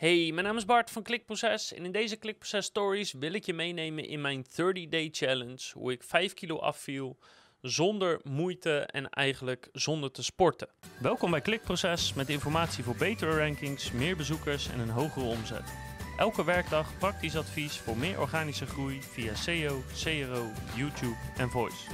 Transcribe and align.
Hey, 0.00 0.30
mijn 0.32 0.46
naam 0.46 0.56
is 0.56 0.64
Bart 0.64 0.90
van 0.90 1.02
Klikproces 1.02 1.72
en 1.72 1.84
in 1.84 1.92
deze 1.92 2.16
Klikproces 2.16 2.64
Stories 2.64 3.12
wil 3.12 3.32
ik 3.32 3.44
je 3.44 3.54
meenemen 3.54 4.08
in 4.08 4.20
mijn 4.20 4.44
30-day 4.50 5.08
challenge, 5.12 5.70
hoe 5.72 5.92
ik 5.92 6.02
5 6.02 6.34
kilo 6.34 6.58
afviel 6.58 7.18
zonder 7.60 8.20
moeite 8.24 8.78
en 8.78 9.10
eigenlijk 9.10 9.68
zonder 9.72 10.10
te 10.10 10.22
sporten. 10.22 10.68
Welkom 11.00 11.30
bij 11.30 11.40
Klikproces 11.40 12.14
met 12.14 12.28
informatie 12.28 12.84
voor 12.84 12.96
betere 12.96 13.36
rankings, 13.36 13.92
meer 13.92 14.16
bezoekers 14.16 14.68
en 14.68 14.78
een 14.78 14.90
hogere 14.90 15.26
omzet. 15.26 15.74
Elke 16.18 16.44
werkdag 16.44 16.98
praktisch 16.98 17.36
advies 17.36 17.78
voor 17.78 17.96
meer 17.96 18.20
organische 18.20 18.66
groei 18.66 19.02
via 19.02 19.34
SEO, 19.34 19.82
CRO, 20.02 20.50
YouTube 20.76 21.16
en 21.36 21.50
Voice. 21.50 21.90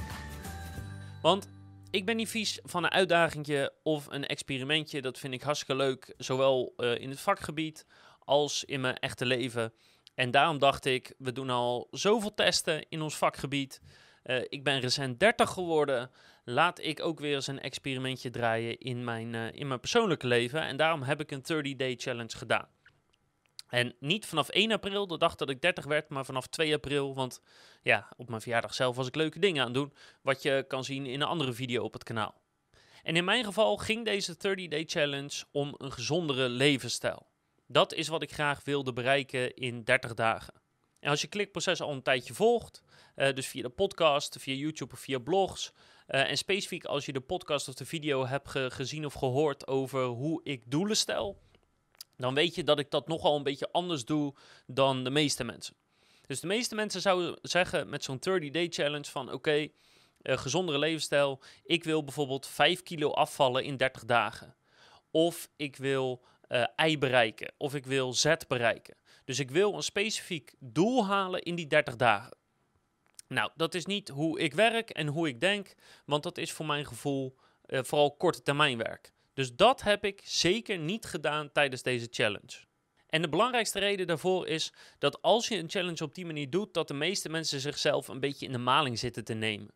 Want 1.21 1.56
ik 1.97 2.05
ben 2.05 2.15
niet 2.15 2.29
vies 2.29 2.59
van 2.63 2.83
een 2.83 2.91
uitdagingje 2.91 3.73
of 3.83 4.07
een 4.09 4.25
experimentje. 4.25 5.01
Dat 5.01 5.19
vind 5.19 5.33
ik 5.33 5.41
hartstikke 5.41 5.75
leuk, 5.75 6.13
zowel 6.17 6.73
uh, 6.77 6.99
in 6.99 7.09
het 7.09 7.19
vakgebied 7.19 7.85
als 8.19 8.63
in 8.63 8.81
mijn 8.81 8.97
echte 8.97 9.25
leven. 9.25 9.73
En 10.15 10.31
daarom 10.31 10.59
dacht 10.59 10.85
ik, 10.85 11.13
we 11.17 11.31
doen 11.31 11.49
al 11.49 11.87
zoveel 11.91 12.33
testen 12.33 12.85
in 12.89 13.01
ons 13.01 13.17
vakgebied. 13.17 13.81
Uh, 14.23 14.41
ik 14.47 14.63
ben 14.63 14.79
recent 14.79 15.19
30 15.19 15.49
geworden. 15.49 16.11
Laat 16.43 16.79
ik 16.79 17.03
ook 17.03 17.19
weer 17.19 17.35
eens 17.35 17.47
een 17.47 17.61
experimentje 17.61 18.29
draaien 18.29 18.77
in 18.77 19.03
mijn, 19.03 19.33
uh, 19.33 19.53
in 19.53 19.67
mijn 19.67 19.79
persoonlijke 19.79 20.27
leven. 20.27 20.61
En 20.61 20.77
daarom 20.77 21.01
heb 21.01 21.19
ik 21.19 21.31
een 21.31 21.73
30-day 21.73 21.95
challenge 21.97 22.37
gedaan. 22.37 22.67
En 23.67 23.95
niet 23.99 24.25
vanaf 24.25 24.49
1 24.49 24.71
april, 24.71 25.07
de 25.07 25.17
dag 25.17 25.35
dat 25.35 25.49
ik 25.49 25.61
30 25.61 25.85
werd, 25.85 26.09
maar 26.09 26.25
vanaf 26.25 26.47
2 26.47 26.73
april. 26.73 27.15
Want 27.15 27.41
ja, 27.81 28.09
op 28.17 28.29
mijn 28.29 28.41
verjaardag 28.41 28.73
zelf 28.73 28.95
was 28.95 29.07
ik 29.07 29.15
leuke 29.15 29.39
dingen 29.39 29.61
aan 29.61 29.67
het 29.67 29.75
doen. 29.75 29.93
Wat 30.21 30.41
je 30.41 30.65
kan 30.67 30.83
zien 30.83 31.05
in 31.05 31.21
een 31.21 31.27
andere 31.27 31.53
video 31.53 31.83
op 31.83 31.93
het 31.93 32.03
kanaal. 32.03 32.41
En 33.03 33.15
in 33.15 33.25
mijn 33.25 33.43
geval 33.43 33.77
ging 33.77 34.05
deze 34.05 34.35
30-day 34.35 34.83
challenge 34.85 35.43
om 35.51 35.75
een 35.77 35.91
gezondere 35.91 36.49
levensstijl. 36.49 37.27
Dat 37.67 37.93
is 37.93 38.07
wat 38.07 38.21
ik 38.21 38.33
graag 38.33 38.63
wilde 38.63 38.93
bereiken 38.93 39.53
in 39.53 39.83
30 39.83 40.13
dagen. 40.13 40.53
En 40.99 41.09
als 41.09 41.21
je 41.21 41.27
klikproces 41.27 41.81
al 41.81 41.91
een 41.91 42.01
tijdje 42.01 42.33
volgt, 42.33 42.81
uh, 43.15 43.33
dus 43.33 43.47
via 43.47 43.61
de 43.61 43.69
podcast, 43.69 44.37
via 44.39 44.53
YouTube 44.53 44.93
of 44.93 44.99
via 44.99 45.19
blogs, 45.19 45.71
uh, 46.07 46.29
en 46.29 46.37
specifiek 46.37 46.85
als 46.85 47.05
je 47.05 47.13
de 47.13 47.21
podcast 47.21 47.67
of 47.67 47.73
de 47.73 47.85
video 47.85 48.25
hebt 48.25 48.49
ge 48.49 48.69
gezien 48.71 49.05
of 49.05 49.13
gehoord 49.13 49.67
over 49.67 50.03
hoe 50.03 50.41
ik 50.43 50.63
doelen 50.65 50.97
stel, 50.97 51.41
dan 52.17 52.33
weet 52.33 52.55
je 52.55 52.63
dat 52.63 52.79
ik 52.79 52.91
dat 52.91 53.07
nogal 53.07 53.35
een 53.35 53.43
beetje 53.43 53.71
anders 53.71 54.05
doe 54.05 54.33
dan 54.65 55.03
de 55.03 55.09
meeste 55.09 55.43
mensen. 55.43 55.75
Dus 56.25 56.39
de 56.39 56.47
meeste 56.47 56.75
mensen 56.75 57.01
zouden 57.01 57.39
zeggen 57.41 57.89
met 57.89 58.03
zo'n 58.03 58.19
30-day 58.29 58.67
challenge 58.69 59.11
van 59.11 59.31
oké, 59.31 59.67
uh, 60.21 60.37
gezondere 60.37 60.79
levensstijl, 60.79 61.39
ik 61.63 61.83
wil 61.83 62.03
bijvoorbeeld 62.03 62.47
5 62.47 62.83
kilo 62.83 63.11
afvallen 63.11 63.63
in 63.63 63.77
30 63.77 64.05
dagen. 64.05 64.55
Of 65.11 65.49
ik 65.55 65.75
wil 65.75 66.23
uh, 66.49 66.97
bereiken, 66.99 67.53
of 67.57 67.75
ik 67.75 67.85
wil 67.85 68.13
Z 68.13 68.33
bereiken. 68.47 68.95
Dus 69.25 69.39
ik 69.39 69.51
wil 69.51 69.73
een 69.73 69.83
specifiek 69.83 70.53
doel 70.59 71.05
halen 71.05 71.41
in 71.41 71.55
die 71.55 71.67
30 71.67 71.95
dagen. 71.95 72.37
Nou, 73.27 73.51
dat 73.55 73.73
is 73.73 73.85
niet 73.85 74.09
hoe 74.09 74.39
ik 74.39 74.53
werk 74.53 74.89
en 74.89 75.07
hoe 75.07 75.27
ik 75.27 75.41
denk, 75.41 75.75
want 76.05 76.23
dat 76.23 76.37
is 76.37 76.51
voor 76.51 76.65
mijn 76.65 76.85
gevoel 76.85 77.35
uh, 77.65 77.79
vooral 77.83 78.15
korte 78.15 78.41
termijn 78.41 78.77
werk. 78.77 79.11
Dus 79.37 79.55
dat 79.55 79.81
heb 79.81 80.05
ik 80.05 80.21
zeker 80.23 80.77
niet 80.77 81.05
gedaan 81.05 81.51
tijdens 81.51 81.81
deze 81.81 82.07
challenge. 82.11 82.57
En 83.07 83.21
de 83.21 83.29
belangrijkste 83.29 83.79
reden 83.79 84.07
daarvoor 84.07 84.47
is 84.47 84.73
dat 84.99 85.21
als 85.21 85.47
je 85.47 85.57
een 85.57 85.69
challenge 85.69 86.03
op 86.03 86.15
die 86.15 86.25
manier 86.25 86.49
doet, 86.49 86.73
dat 86.73 86.87
de 86.87 86.93
meeste 86.93 87.29
mensen 87.29 87.59
zichzelf 87.59 88.07
een 88.07 88.19
beetje 88.19 88.45
in 88.45 88.51
de 88.51 88.57
maling 88.57 88.99
zitten 88.99 89.23
te 89.23 89.33
nemen. 89.33 89.73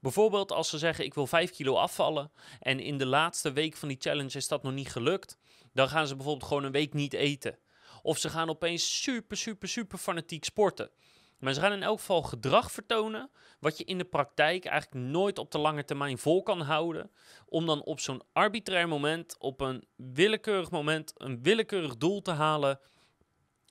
Bijvoorbeeld 0.00 0.52
als 0.52 0.68
ze 0.68 0.78
zeggen 0.78 1.04
ik 1.04 1.14
wil 1.14 1.26
5 1.26 1.50
kilo 1.50 1.74
afvallen 1.74 2.32
en 2.60 2.80
in 2.80 2.98
de 2.98 3.06
laatste 3.06 3.52
week 3.52 3.76
van 3.76 3.88
die 3.88 4.00
challenge 4.00 4.36
is 4.36 4.48
dat 4.48 4.62
nog 4.62 4.72
niet 4.72 4.90
gelukt, 4.90 5.38
dan 5.72 5.88
gaan 5.88 6.06
ze 6.06 6.16
bijvoorbeeld 6.16 6.48
gewoon 6.48 6.64
een 6.64 6.72
week 6.72 6.92
niet 6.92 7.12
eten. 7.12 7.58
Of 8.02 8.18
ze 8.18 8.28
gaan 8.28 8.48
opeens 8.48 9.02
super, 9.02 9.36
super, 9.36 9.68
super 9.68 9.98
fanatiek 9.98 10.44
sporten. 10.44 10.90
Maar 11.38 11.52
ze 11.52 11.60
gaan 11.60 11.72
in 11.72 11.82
elk 11.82 11.98
geval 11.98 12.22
gedrag 12.22 12.72
vertonen 12.72 13.30
wat 13.60 13.78
je 13.78 13.84
in 13.84 13.98
de 13.98 14.04
praktijk 14.04 14.64
eigenlijk 14.64 15.06
nooit 15.06 15.38
op 15.38 15.50
de 15.50 15.58
lange 15.58 15.84
termijn 15.84 16.18
vol 16.18 16.42
kan 16.42 16.60
houden. 16.60 17.10
Om 17.46 17.66
dan 17.66 17.82
op 17.82 18.00
zo'n 18.00 18.22
arbitrair 18.32 18.88
moment, 18.88 19.36
op 19.38 19.60
een 19.60 19.84
willekeurig 19.96 20.70
moment, 20.70 21.12
een 21.16 21.42
willekeurig 21.42 21.96
doel 21.96 22.22
te 22.22 22.30
halen. 22.30 22.80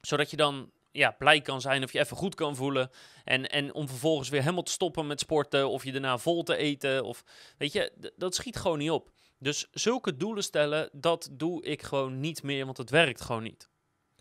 Zodat 0.02 0.30
je 0.30 0.38
dan 0.38 0.72
ja, 0.92 1.12
blij 1.12 1.42
kan 1.42 1.62
zijn 1.62 1.84
of 1.84 1.92
je 1.92 2.00
even 2.00 2.18
goed 2.18 2.36
kan 2.36 2.56
voelen. 2.56 2.90
En, 3.24 3.50
en 3.50 3.74
om 3.74 3.88
vervolgens 3.88 4.30
weer 4.30 4.42
helemaal 4.42 4.64
te 4.64 4.72
stoppen 4.72 5.08
met 5.08 5.20
sporten 5.20 5.70
of 5.70 5.84
je 5.84 5.92
daarna 5.92 6.18
vol 6.18 6.44
te 6.44 6.56
eten. 6.56 7.04
Of, 7.04 7.24
weet 7.58 7.72
je, 7.72 8.12
dat 8.16 8.36
schiet 8.36 8.56
gewoon 8.56 8.78
niet 8.78 8.92
op. 8.92 9.12
Dus 9.40 9.68
zulke 9.72 10.16
doelen 10.16 10.44
stellen, 10.44 10.90
dat 10.92 11.30
doe 11.32 11.64
ik 11.64 11.82
gewoon 11.82 12.20
niet 12.20 12.44
meer, 12.44 12.66
want 12.66 12.78
het 12.78 12.90
werkt 12.90 13.22
gewoon 13.22 13.44
niet. 13.44 13.70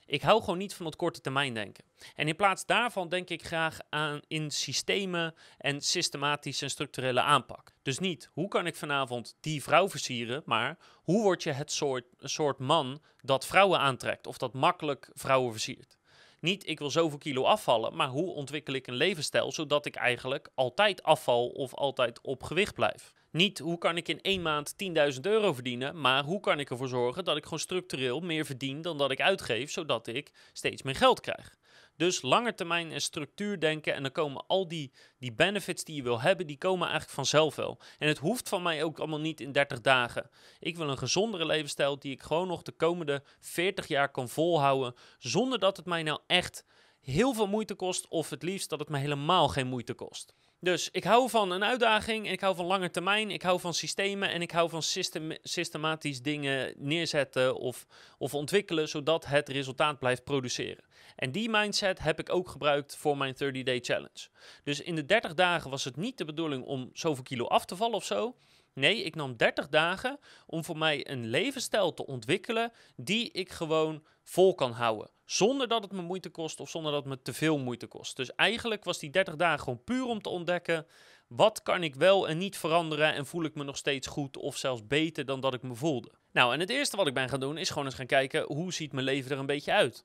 Ik 0.07 0.23
hou 0.23 0.41
gewoon 0.41 0.59
niet 0.59 0.75
van 0.75 0.87
het 0.87 0.97
korte 0.97 1.21
termijn 1.21 1.55
denken. 1.55 1.85
En 2.15 2.29
in 2.29 2.37
plaats 2.37 2.67
daarvan 2.67 3.09
denk 3.09 3.31
ik 3.31 3.45
graag 3.45 3.79
aan 3.89 4.21
in 4.29 4.51
systemen 4.51 5.35
en 5.59 5.81
systematische 5.81 6.65
en 6.65 6.71
structurele 6.71 7.21
aanpak. 7.21 7.75
Dus 7.83 7.99
niet 7.99 8.31
hoe 8.33 8.49
kan 8.49 8.67
ik 8.67 8.77
vanavond 8.77 9.37
die 9.41 9.63
vrouw 9.63 9.89
versieren, 9.89 10.43
maar 10.45 10.79
hoe 10.95 11.23
word 11.23 11.43
je 11.43 11.53
het 11.53 11.73
soort, 11.73 12.05
soort 12.19 12.59
man 12.59 13.03
dat 13.21 13.47
vrouwen 13.47 13.79
aantrekt 13.79 14.27
of 14.27 14.39
dat 14.39 14.53
makkelijk 14.53 15.11
vrouwen 15.13 15.53
versiert. 15.53 15.99
Niet 16.41 16.69
ik 16.69 16.79
wil 16.79 16.91
zoveel 16.91 17.19
kilo 17.19 17.45
afvallen, 17.45 17.97
maar 17.97 18.09
hoe 18.09 18.35
ontwikkel 18.35 18.75
ik 18.75 18.87
een 18.87 18.95
levensstijl 18.95 19.53
zodat 19.53 19.87
ik 19.87 19.95
eigenlijk 19.95 20.51
altijd 20.55 21.03
afval 21.03 21.49
of 21.49 21.75
altijd 21.75 22.21
op 22.21 22.43
gewicht 22.43 22.75
blijf. 22.75 23.13
Niet 23.35 23.59
hoe 23.59 23.79
kan 23.79 23.97
ik 23.97 24.09
in 24.09 24.23
één 24.23 24.43
maand 24.43 24.75
10.000 25.15 25.21
euro 25.21 25.53
verdienen, 25.53 26.01
maar 26.01 26.25
hoe 26.25 26.41
kan 26.41 26.61
ik 26.61 26.71
ervoor 26.71 26.89
zorgen 26.89 27.25
dat 27.25 27.37
ik 27.37 27.45
gewoon 27.45 27.59
structureel 27.59 28.21
meer 28.21 28.45
verdien 28.45 28.83
dan 28.83 28.99
dat 28.99 29.11
ik 29.11 29.21
uitgeef, 29.21 29.71
zodat 29.71 30.07
ik 30.07 30.31
steeds 30.53 30.83
meer 30.83 30.95
geld 30.95 31.21
krijg. 31.21 31.57
Dus 31.97 32.23
lange 32.23 32.55
termijn 32.55 32.93
en 32.93 33.01
structuur 33.01 33.61
denken 33.61 33.95
en 33.95 34.03
dan 34.03 34.13
komen 34.13 34.47
al 34.47 34.69
die, 34.69 34.93
die 35.19 35.33
benefits 35.33 35.85
die 35.85 35.97
je 35.97 36.03
wil 36.03 36.21
hebben, 36.21 36.47
die 36.47 36.59
komen 36.59 36.83
eigenlijk 36.83 37.15
vanzelf 37.15 37.57
wel. 37.57 37.81
En 37.99 38.09
het 38.09 38.19
hoeft 38.19 38.49
van 38.49 38.63
mij 38.63 38.85
ook 38.85 38.99
allemaal 38.99 39.21
niet 39.21 39.41
in 39.41 39.53
30 39.53 39.81
dagen. 39.81 40.31
Ik 40.59 40.77
wil 40.77 40.89
een 40.89 40.99
gezondere 40.99 41.47
levensstijl 41.47 41.99
die 41.99 42.13
ik 42.13 42.23
gewoon 42.23 42.49
nog 42.49 42.63
de 42.63 42.73
komende 42.73 43.23
40 43.41 43.87
jaar 43.87 44.11
kan 44.11 44.29
volhouden, 44.29 44.95
zonder 45.19 45.59
dat 45.59 45.77
het 45.77 45.87
mij 45.87 46.03
nou 46.03 46.21
echt 46.27 46.65
heel 47.01 47.33
veel 47.33 47.47
moeite 47.47 47.75
kost 47.75 48.09
of 48.09 48.31
het 48.31 48.43
liefst 48.43 48.71
dat 48.71 48.79
het 48.79 48.89
me 48.89 48.99
helemaal 48.99 49.49
geen 49.49 49.67
moeite 49.67 49.95
kost. 49.95 50.35
Dus 50.65 50.89
ik 50.93 51.05
hou 51.05 51.31
van 51.31 51.51
een 51.51 51.65
uitdaging, 51.65 52.27
en 52.27 52.33
ik 52.33 52.41
hou 52.41 52.57
van 52.57 52.67
lange 52.67 52.91
termijn, 52.91 53.31
ik 53.31 53.43
hou 53.43 53.61
van 53.61 53.75
systemen 53.75 54.31
en 54.31 54.43
ik 54.43 54.51
hou 54.51 54.69
van 54.69 54.83
system 54.83 55.37
systematisch 55.43 56.23
dingen 56.23 56.75
neerzetten 56.77 57.57
of, 57.57 57.87
of 58.19 58.35
ontwikkelen, 58.35 58.89
zodat 58.89 59.27
het 59.27 59.49
resultaat 59.49 59.99
blijft 59.99 60.25
produceren. 60.25 60.85
En 61.17 61.33
die 61.33 61.51
mindset 61.51 61.99
heb 61.99 62.19
ik 62.19 62.33
ook 62.33 62.49
gebruikt 62.49 62.97
voor 62.97 63.17
mijn 63.17 63.35
30-day 63.35 63.81
challenge. 63.81 64.29
Dus 64.63 64.81
in 64.81 64.95
de 64.95 65.07
30 65.07 65.35
dagen 65.35 65.71
was 65.71 65.85
het 65.85 65.97
niet 65.97 66.19
de 66.19 66.25
bedoeling 66.25 66.65
om 66.65 66.91
zoveel 66.93 67.25
kilo 67.25 67.47
af 67.47 67.65
te 67.65 67.77
vallen 67.77 67.97
of 67.97 68.05
zo. 68.05 68.35
Nee, 68.75 69.03
ik 69.03 69.15
nam 69.15 69.37
30 69.37 69.69
dagen 69.69 70.19
om 70.47 70.65
voor 70.65 70.79
mij 70.79 71.11
een 71.11 71.27
levensstijl 71.27 71.95
te 71.95 72.07
ontwikkelen 72.07 72.73
die 72.97 73.31
ik 73.33 73.51
gewoon 73.51 74.05
vol 74.23 74.55
kan 74.55 74.73
houden. 74.73 75.11
Zonder 75.25 75.69
dat 75.69 75.83
het 75.83 75.93
me 75.93 76.03
moeite 76.03 76.31
kost 76.31 76.61
of 76.61 76.71
zonder 76.71 76.93
dat 76.93 77.05
het 77.05 77.11
me 77.11 77.23
te 77.23 77.33
veel 77.33 77.59
moeite 77.59 77.87
kost. 77.87 78.17
Dus 78.17 78.35
eigenlijk 78.35 78.85
was 78.85 78.99
die 78.99 79.11
30 79.11 79.37
dagen 79.37 79.59
gewoon 79.61 79.85
puur 79.85 80.05
om 80.05 80.23
te 80.23 80.29
ontdekken. 80.29 80.87
Wat 81.29 81.63
kan 81.63 81.83
ik 81.83 81.95
wel 81.95 82.29
en 82.29 82.39
niet 82.39 82.57
veranderen 82.57 83.15
en 83.15 83.27
voel 83.27 83.45
ik 83.45 83.55
me 83.55 83.65
nog 83.65 83.77
steeds 83.77 84.07
goed 84.07 84.37
of 84.37 84.57
zelfs 84.57 84.87
beter 84.87 85.25
dan 85.25 85.41
dat 85.41 85.55
ik 85.55 85.63
me 85.63 85.75
voelde? 85.75 86.13
Nou, 86.33 86.53
en 86.53 86.61
het 86.61 86.71
eerste 86.71 86.97
wat 86.97 87.07
ik 87.07 87.15
ben 87.15 87.29
gaan 87.29 87.41
doen 87.41 87.59
is 87.59 87.69
gewoon 87.69 87.85
eens 87.85 87.95
gaan 87.95 88.07
kijken 88.07 88.43
hoe 88.43 88.73
ziet 88.73 88.93
mijn 88.93 89.05
leven 89.05 89.31
er 89.31 89.39
een 89.39 89.47
beetje 89.47 89.73
uit. 89.73 90.05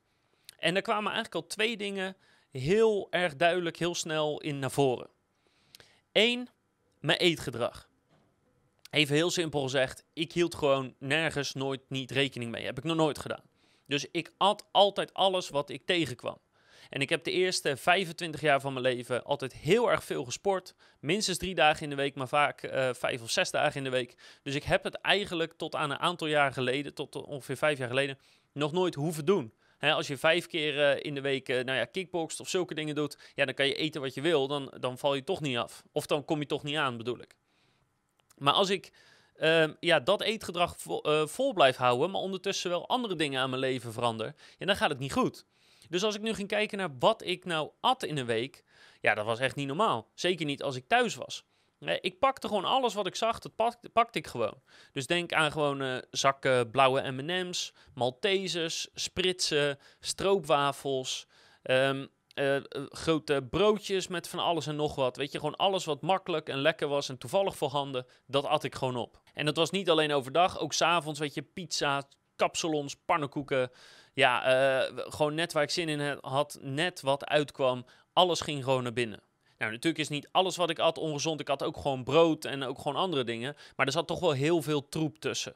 En 0.58 0.76
er 0.76 0.82
kwamen 0.82 1.12
eigenlijk 1.12 1.36
al 1.36 1.48
twee 1.48 1.78
dingen 1.78 2.16
heel 2.52 3.08
erg 3.10 3.36
duidelijk, 3.36 3.78
heel 3.78 3.96
snel 3.96 4.42
in 4.42 4.60
naar 4.60 4.72
voren. 4.72 5.10
Eén, 6.12 6.50
mijn 7.00 7.18
eetgedrag. 7.18 7.89
Even 8.90 9.16
heel 9.16 9.32
simpel 9.32 9.62
gezegd, 9.62 10.04
ik 10.14 10.32
hield 10.32 10.56
gewoon 10.56 10.96
nergens 11.00 11.54
nooit 11.54 11.82
niet 11.88 12.12
rekening 12.12 12.52
mee. 12.52 12.66
Heb 12.66 12.78
ik 12.78 12.84
nog 12.84 12.96
nooit 12.96 13.20
gedaan. 13.20 13.44
Dus 13.86 14.06
ik 14.12 14.32
at 14.38 14.68
altijd 14.72 15.14
alles 15.14 15.50
wat 15.50 15.70
ik 15.70 15.86
tegenkwam. 15.86 16.38
En 16.90 17.02
ik 17.02 17.10
heb 17.10 17.24
de 17.24 17.32
eerste 17.32 17.78
25 17.78 18.42
jaar 18.42 18.62
van 18.62 18.74
mijn 18.74 18.86
leven 18.86 19.24
altijd 19.24 19.54
heel 19.54 19.92
erg 19.92 20.04
veel 20.04 20.24
gesport. 20.24 20.76
Minstens 21.00 21.38
drie 21.38 21.56
dagen 21.56 21.84
in 21.84 21.90
de 21.90 21.96
week, 21.96 22.16
maar 22.16 22.28
vaak 22.28 22.64
uh, 22.64 22.90
vijf 22.94 23.22
of 23.22 23.32
zes 23.32 23.52
dagen 23.52 23.78
in 23.78 23.84
de 23.84 23.90
week. 23.90 24.18
Dus 24.44 24.56
ik 24.56 24.64
heb 24.64 24.84
het 24.84 24.96
eigenlijk 24.96 25.54
tot 25.54 25.76
aan 25.76 25.90
een 25.90 26.00
aantal 26.00 26.28
jaar 26.28 26.54
geleden, 26.54 26.94
tot 26.94 27.16
ongeveer 27.16 27.58
vijf 27.58 27.78
jaar 27.78 27.88
geleden, 27.88 28.18
nog 28.54 28.72
nooit 28.72 28.96
hoeven 28.96 29.26
doen. 29.26 29.54
als 29.80 30.08
je 30.08 30.18
vijf 30.18 30.48
keer 30.48 30.76
uh, 30.78 31.04
in 31.04 31.14
de 31.14 31.22
week 31.22 31.50
uh, 31.50 31.64
nou 31.64 31.78
ja, 31.78 31.86
kickboxt 31.86 32.40
of 32.40 32.50
zulke 32.50 32.74
dingen 32.74 32.96
doet, 32.96 33.18
ja, 33.36 33.46
dan 33.46 33.54
kan 33.54 33.68
je 33.68 33.76
eten 33.76 34.02
wat 34.02 34.14
je 34.14 34.22
wil. 34.22 34.48
Dan, 34.48 34.74
dan 34.80 34.98
val 34.98 35.16
je 35.16 35.24
toch 35.24 35.42
niet 35.42 35.58
af. 35.58 35.84
Of 35.92 36.06
dan 36.06 36.26
kom 36.26 36.40
je 36.40 36.46
toch 36.46 36.64
niet 36.64 36.76
aan, 36.76 36.98
bedoel 36.98 37.20
ik. 37.20 37.36
Maar 38.40 38.54
als 38.54 38.70
ik 38.70 38.92
uh, 39.40 39.68
ja, 39.80 40.00
dat 40.00 40.22
eetgedrag 40.22 40.76
vol, 40.78 41.24
uh, 41.48 41.54
blijf 41.54 41.76
houden, 41.76 42.12
maar 42.12 42.22
ondertussen 42.22 42.70
wel 42.70 42.88
andere 42.88 43.16
dingen 43.16 43.42
aan 43.42 43.50
mijn 43.50 43.62
leven 43.62 43.94
verander, 43.94 44.36
ja, 44.58 44.66
dan 44.66 44.76
gaat 44.76 44.90
het 44.90 45.00
niet 45.00 45.14
goed. 45.14 45.46
Dus 45.90 46.04
als 46.04 46.16
ik 46.16 46.22
nu 46.22 46.34
ging 46.34 46.48
kijken 46.48 46.78
naar 46.78 46.90
wat 47.00 47.26
ik 47.26 47.46
nou 47.46 47.72
at 47.80 48.04
in 48.04 48.18
een 48.18 48.26
week, 48.26 48.64
ja, 49.02 49.14
dat 49.14 49.26
was 49.26 49.40
echt 49.40 49.56
niet 49.56 49.68
normaal. 49.68 50.10
Zeker 50.14 50.46
niet 50.46 50.64
als 50.64 50.76
ik 50.76 50.88
thuis 50.88 51.16
was. 51.16 51.44
ik 52.02 52.20
pakte 52.20 52.48
gewoon 52.48 52.66
alles 52.66 52.94
wat 52.94 53.08
ik 53.08 53.16
zag, 53.16 53.40
dat 53.40 53.56
pakte, 53.94 54.18
ik 54.18 54.28
gewoon. 54.28 54.62
Dus 54.92 55.08
denk 55.08 55.34
aan 55.34 55.52
gewoon 55.52 56.04
zakken 56.12 56.72
blauwe 56.72 57.12
M&M's, 57.12 57.74
Maltesers, 57.94 58.88
spritsen, 58.94 59.80
stroopwafels, 60.00 61.28
um, 61.64 62.10
grote 62.90 63.48
broodjes 63.50 64.08
met 64.08 64.28
van 64.28 64.40
alles 64.40 64.68
en 64.68 64.76
nog 64.76 64.96
wat. 64.96 65.18
Weet 65.18 65.32
je, 65.32 65.38
gewoon 65.38 65.56
alles 65.56 65.86
wat 65.86 66.02
makkelijk 66.02 66.50
en 66.50 66.62
lekker 66.62 66.88
was 66.88 67.10
en 67.10 67.18
toevallig 67.18 67.58
voorhanden, 67.58 68.06
dat 68.28 68.46
at 68.46 68.64
ik 68.64 68.76
gewoon 68.76 68.96
op. 68.96 69.22
En 69.34 69.46
dat 69.46 69.56
was 69.56 69.70
niet 69.70 69.90
alleen 69.90 70.14
overdag, 70.14 70.60
ook 70.60 70.74
s'avonds, 70.74 71.20
weet 71.20 71.34
je, 71.34 71.42
pizza, 71.42 72.04
kapsalons, 72.36 72.96
pannenkoeken. 73.06 73.72
Ja, 74.14 74.48
uh, 74.84 74.98
gewoon 74.98 75.36
net 75.36 75.54
waar 75.54 75.64
ik 75.64 75.70
zin 75.70 75.90
in 75.90 76.18
had, 76.22 76.58
net 76.62 77.02
wat 77.02 77.26
uitkwam, 77.26 77.86
alles 78.14 78.42
ging 78.42 78.64
gewoon 78.64 78.84
naar 78.84 78.94
binnen. 78.94 79.22
Nou, 79.58 79.72
natuurlijk 79.72 80.04
is 80.04 80.10
niet 80.10 80.30
alles 80.32 80.56
wat 80.56 80.70
ik 80.70 80.80
at 80.80 80.98
ongezond. 80.98 81.40
Ik 81.40 81.48
had 81.48 81.64
ook 81.64 81.78
gewoon 81.78 82.04
brood 82.04 82.46
en 82.46 82.64
ook 82.64 82.78
gewoon 82.78 83.02
andere 83.02 83.24
dingen. 83.24 83.56
Maar 83.76 83.86
er 83.86 83.92
zat 83.92 84.08
toch 84.08 84.20
wel 84.20 84.32
heel 84.32 84.62
veel 84.62 84.90
troep 84.90 85.20
tussen. 85.20 85.56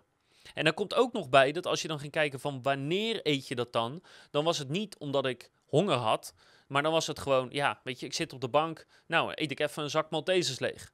En 0.53 0.63
daar 0.63 0.73
komt 0.73 0.93
ook 0.93 1.13
nog 1.13 1.29
bij 1.29 1.51
dat 1.51 1.67
als 1.67 1.81
je 1.81 1.87
dan 1.87 1.99
ging 1.99 2.11
kijken 2.11 2.39
van 2.39 2.61
wanneer 2.61 3.19
eet 3.23 3.47
je 3.47 3.55
dat 3.55 3.73
dan, 3.73 4.01
dan 4.31 4.43
was 4.43 4.57
het 4.57 4.69
niet 4.69 4.97
omdat 4.97 5.25
ik 5.25 5.51
honger 5.65 5.95
had, 5.95 6.33
maar 6.73 6.83
dan 6.83 6.91
was 6.91 7.07
het 7.07 7.19
gewoon, 7.19 7.47
ja, 7.51 7.79
weet 7.83 7.99
je, 7.99 8.05
ik 8.05 8.13
zit 8.13 8.33
op 8.33 8.41
de 8.41 8.49
bank, 8.49 8.85
nou, 9.07 9.31
eet 9.35 9.51
ik 9.51 9.59
even 9.59 9.83
een 9.83 9.89
zak 9.89 10.09
Maltesers 10.09 10.59
leeg. 10.59 10.93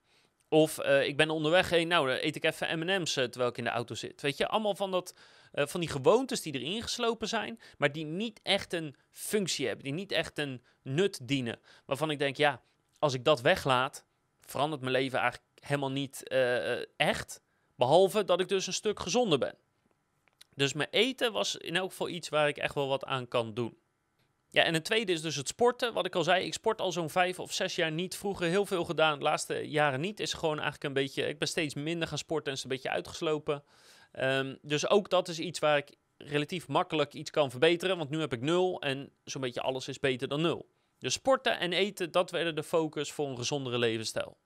Of 0.49 0.79
uh, 0.79 1.07
ik 1.07 1.17
ben 1.17 1.29
onderweg 1.29 1.69
heen, 1.69 1.87
nou, 1.87 2.07
dan 2.07 2.17
eet 2.21 2.35
ik 2.35 2.43
even 2.43 2.79
M&M's 2.79 3.17
uh, 3.17 3.23
terwijl 3.23 3.49
ik 3.49 3.57
in 3.57 3.63
de 3.63 3.69
auto 3.69 3.95
zit. 3.95 4.21
Weet 4.21 4.37
je, 4.37 4.47
allemaal 4.47 4.75
van, 4.75 4.91
dat, 4.91 5.13
uh, 5.53 5.65
van 5.65 5.79
die 5.79 5.89
gewoontes 5.89 6.41
die 6.41 6.53
erin 6.53 6.81
geslopen 6.81 7.27
zijn, 7.27 7.59
maar 7.77 7.91
die 7.91 8.05
niet 8.05 8.39
echt 8.43 8.73
een 8.73 8.95
functie 9.11 9.67
hebben, 9.67 9.83
die 9.83 9.93
niet 9.93 10.11
echt 10.11 10.37
een 10.37 10.63
nut 10.81 11.27
dienen. 11.27 11.59
Waarvan 11.85 12.11
ik 12.11 12.19
denk, 12.19 12.37
ja, 12.37 12.61
als 12.99 13.13
ik 13.13 13.23
dat 13.23 13.41
weglaat, 13.41 14.05
verandert 14.41 14.81
mijn 14.81 14.93
leven 14.93 15.19
eigenlijk 15.19 15.51
helemaal 15.59 15.91
niet 15.91 16.23
echt. 16.97 17.41
Behalve 17.75 18.23
dat 18.23 18.39
ik 18.39 18.47
dus 18.47 18.67
een 18.67 18.73
stuk 18.73 18.99
gezonder 18.99 19.39
ben. 19.39 19.55
Dus 20.55 20.73
mijn 20.73 20.89
eten 20.91 21.31
was 21.31 21.55
in 21.55 21.75
elk 21.75 21.89
geval 21.89 22.09
iets 22.09 22.29
waar 22.29 22.47
ik 22.47 22.57
echt 22.57 22.75
wel 22.75 22.87
wat 22.87 23.05
aan 23.05 23.27
kan 23.27 23.53
doen. 23.53 23.77
Ja, 24.51 24.63
en 24.63 24.73
het 24.73 24.83
tweede 24.85 25.11
is 25.11 25.21
dus 25.21 25.35
het 25.35 25.47
sporten. 25.47 25.93
Wat 25.93 26.05
ik 26.05 26.15
al 26.15 26.23
zei, 26.23 26.45
ik 26.45 26.53
sport 26.53 26.81
al 26.81 26.91
zo'n 26.91 27.09
vijf 27.09 27.39
of 27.39 27.53
zes 27.53 27.75
jaar 27.75 27.91
niet. 27.91 28.17
Vroeger 28.17 28.47
heel 28.47 28.65
veel 28.65 28.85
gedaan, 28.85 29.17
de 29.17 29.23
laatste 29.23 29.69
jaren 29.69 29.99
niet. 29.99 30.19
Is 30.19 30.33
gewoon 30.33 30.59
eigenlijk 30.59 30.83
een 30.83 30.93
beetje, 30.93 31.27
ik 31.27 31.39
ben 31.39 31.47
steeds 31.47 31.73
minder 31.73 32.07
gaan 32.07 32.17
sporten 32.17 32.51
en 32.51 32.57
is 32.57 32.63
een 32.63 32.69
beetje 32.69 32.89
uitgeslopen. 32.89 33.63
Um, 34.19 34.57
dus 34.61 34.89
ook 34.89 35.09
dat 35.09 35.27
is 35.27 35.39
iets 35.39 35.59
waar 35.59 35.77
ik 35.77 35.95
relatief 36.17 36.67
makkelijk 36.67 37.13
iets 37.13 37.29
kan 37.29 37.49
verbeteren. 37.49 37.97
Want 37.97 38.09
nu 38.09 38.19
heb 38.19 38.33
ik 38.33 38.41
nul 38.41 38.81
en 38.81 39.11
zo'n 39.23 39.41
beetje 39.41 39.61
alles 39.61 39.87
is 39.87 39.99
beter 39.99 40.27
dan 40.27 40.41
nul. 40.41 40.69
Dus 40.99 41.13
sporten 41.13 41.59
en 41.59 41.73
eten, 41.73 42.11
dat 42.11 42.31
werden 42.31 42.55
de 42.55 42.63
focus 42.63 43.11
voor 43.11 43.29
een 43.29 43.37
gezondere 43.37 43.77
levensstijl. 43.77 44.37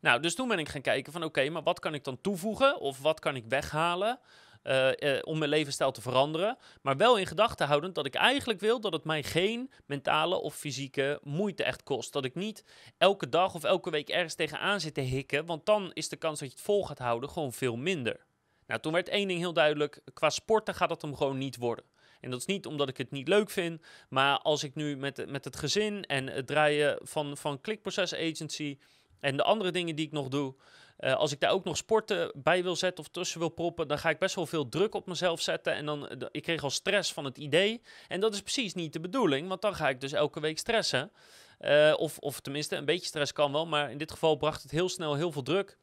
Nou, 0.00 0.20
dus 0.20 0.34
toen 0.34 0.48
ben 0.48 0.58
ik 0.58 0.68
gaan 0.68 0.80
kijken 0.80 1.12
van 1.12 1.24
oké, 1.24 1.48
maar 1.48 1.62
wat 1.62 1.78
kan 1.78 1.94
ik 1.94 2.04
dan 2.04 2.20
toevoegen 2.20 2.80
of 2.80 2.98
wat 2.98 3.20
kan 3.20 3.36
ik 3.36 3.44
weghalen 3.48 4.18
uh, 4.64 4.88
uh, 4.98 5.18
om 5.22 5.38
mijn 5.38 5.50
levensstijl 5.50 5.90
te 5.90 6.00
veranderen. 6.00 6.58
Maar 6.82 6.96
wel 6.96 7.18
in 7.18 7.26
gedachten 7.26 7.66
houdend 7.66 7.94
dat 7.94 8.06
ik 8.06 8.14
eigenlijk 8.14 8.60
wil 8.60 8.80
dat 8.80 8.92
het 8.92 9.04
mij 9.04 9.22
geen 9.22 9.70
mentale 9.86 10.40
of 10.40 10.54
fysieke 10.54 11.20
moeite 11.22 11.64
echt 11.64 11.82
kost. 11.82 12.12
Dat 12.12 12.24
ik 12.24 12.34
niet 12.34 12.64
elke 12.98 13.28
dag 13.28 13.54
of 13.54 13.64
elke 13.64 13.90
week 13.90 14.08
ergens 14.08 14.34
tegenaan 14.34 14.80
zit 14.80 14.94
te 14.94 15.00
hikken, 15.00 15.46
want 15.46 15.66
dan 15.66 15.90
is 15.92 16.08
de 16.08 16.16
kans 16.16 16.38
dat 16.38 16.48
je 16.48 16.54
het 16.54 16.64
vol 16.64 16.86
gaat 16.86 16.98
houden 16.98 17.30
gewoon 17.30 17.52
veel 17.52 17.76
minder. 17.76 18.24
Nou, 18.66 18.80
toen 18.80 18.92
werd 18.92 19.08
één 19.08 19.28
ding 19.28 19.40
heel 19.40 19.52
duidelijk, 19.52 20.00
qua 20.12 20.30
sporten 20.30 20.74
gaat 20.74 20.88
dat 20.88 21.02
hem 21.02 21.16
gewoon 21.16 21.38
niet 21.38 21.56
worden. 21.56 21.84
En 22.20 22.30
dat 22.30 22.40
is 22.40 22.46
niet 22.46 22.66
omdat 22.66 22.88
ik 22.88 22.96
het 22.96 23.10
niet 23.10 23.28
leuk 23.28 23.50
vind, 23.50 23.82
maar 24.08 24.38
als 24.38 24.62
ik 24.62 24.74
nu 24.74 24.96
met, 24.96 25.30
met 25.30 25.44
het 25.44 25.56
gezin 25.56 26.04
en 26.04 26.26
het 26.26 26.46
draaien 26.46 26.98
van, 27.00 27.36
van 27.36 27.60
Clickproces 27.60 28.14
Agency 28.14 28.78
en 29.20 29.36
de 29.36 29.42
andere 29.42 29.70
dingen 29.70 29.96
die 29.96 30.06
ik 30.06 30.12
nog 30.12 30.28
doe, 30.28 30.54
uh, 31.04 31.14
als 31.14 31.32
ik 31.32 31.40
daar 31.40 31.50
ook 31.50 31.64
nog 31.64 31.76
sporten 31.76 32.32
bij 32.34 32.62
wil 32.62 32.76
zetten 32.76 33.04
of 33.04 33.10
tussen 33.10 33.38
wil 33.38 33.48
proppen, 33.48 33.88
dan 33.88 33.98
ga 33.98 34.10
ik 34.10 34.18
best 34.18 34.34
wel 34.34 34.46
veel 34.46 34.68
druk 34.68 34.94
op 34.94 35.06
mezelf 35.06 35.40
zetten. 35.40 35.74
En 35.74 35.86
dan, 35.86 36.12
uh, 36.12 36.28
ik 36.30 36.42
kreeg 36.42 36.62
al 36.62 36.70
stress 36.70 37.12
van 37.12 37.24
het 37.24 37.38
idee. 37.38 37.82
En 38.08 38.20
dat 38.20 38.34
is 38.34 38.40
precies 38.40 38.74
niet 38.74 38.92
de 38.92 39.00
bedoeling, 39.00 39.48
want 39.48 39.62
dan 39.62 39.74
ga 39.74 39.88
ik 39.88 40.00
dus 40.00 40.12
elke 40.12 40.40
week 40.40 40.58
stressen. 40.58 41.12
Uh, 41.60 41.94
of, 41.96 42.18
of 42.18 42.40
tenminste, 42.40 42.76
een 42.76 42.84
beetje 42.84 43.06
stress 43.06 43.32
kan 43.32 43.52
wel, 43.52 43.66
maar 43.66 43.90
in 43.90 43.98
dit 43.98 44.10
geval 44.10 44.36
bracht 44.36 44.62
het 44.62 44.70
heel 44.70 44.88
snel 44.88 45.14
heel 45.14 45.32
veel 45.32 45.42
druk. 45.42 45.78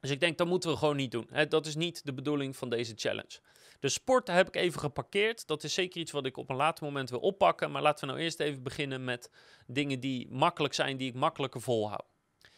Dus 0.00 0.10
ik 0.10 0.20
denk, 0.20 0.38
dat 0.38 0.46
moeten 0.46 0.70
we 0.70 0.76
gewoon 0.76 0.96
niet 0.96 1.10
doen. 1.10 1.28
Dat 1.48 1.66
is 1.66 1.74
niet 1.74 2.04
de 2.04 2.14
bedoeling 2.14 2.56
van 2.56 2.68
deze 2.68 2.92
challenge. 2.96 3.40
De 3.80 3.88
sport 3.88 4.28
heb 4.28 4.46
ik 4.48 4.56
even 4.56 4.80
geparkeerd. 4.80 5.46
Dat 5.46 5.64
is 5.64 5.74
zeker 5.74 6.00
iets 6.00 6.12
wat 6.12 6.26
ik 6.26 6.36
op 6.36 6.50
een 6.50 6.56
later 6.56 6.84
moment 6.84 7.10
wil 7.10 7.18
oppakken. 7.18 7.70
Maar 7.70 7.82
laten 7.82 8.06
we 8.06 8.12
nou 8.12 8.24
eerst 8.24 8.40
even 8.40 8.62
beginnen 8.62 9.04
met 9.04 9.30
dingen 9.66 10.00
die 10.00 10.28
makkelijk 10.30 10.74
zijn, 10.74 10.96
die 10.96 11.08
ik 11.08 11.14
makkelijker 11.14 11.60
volhoud. 11.60 12.13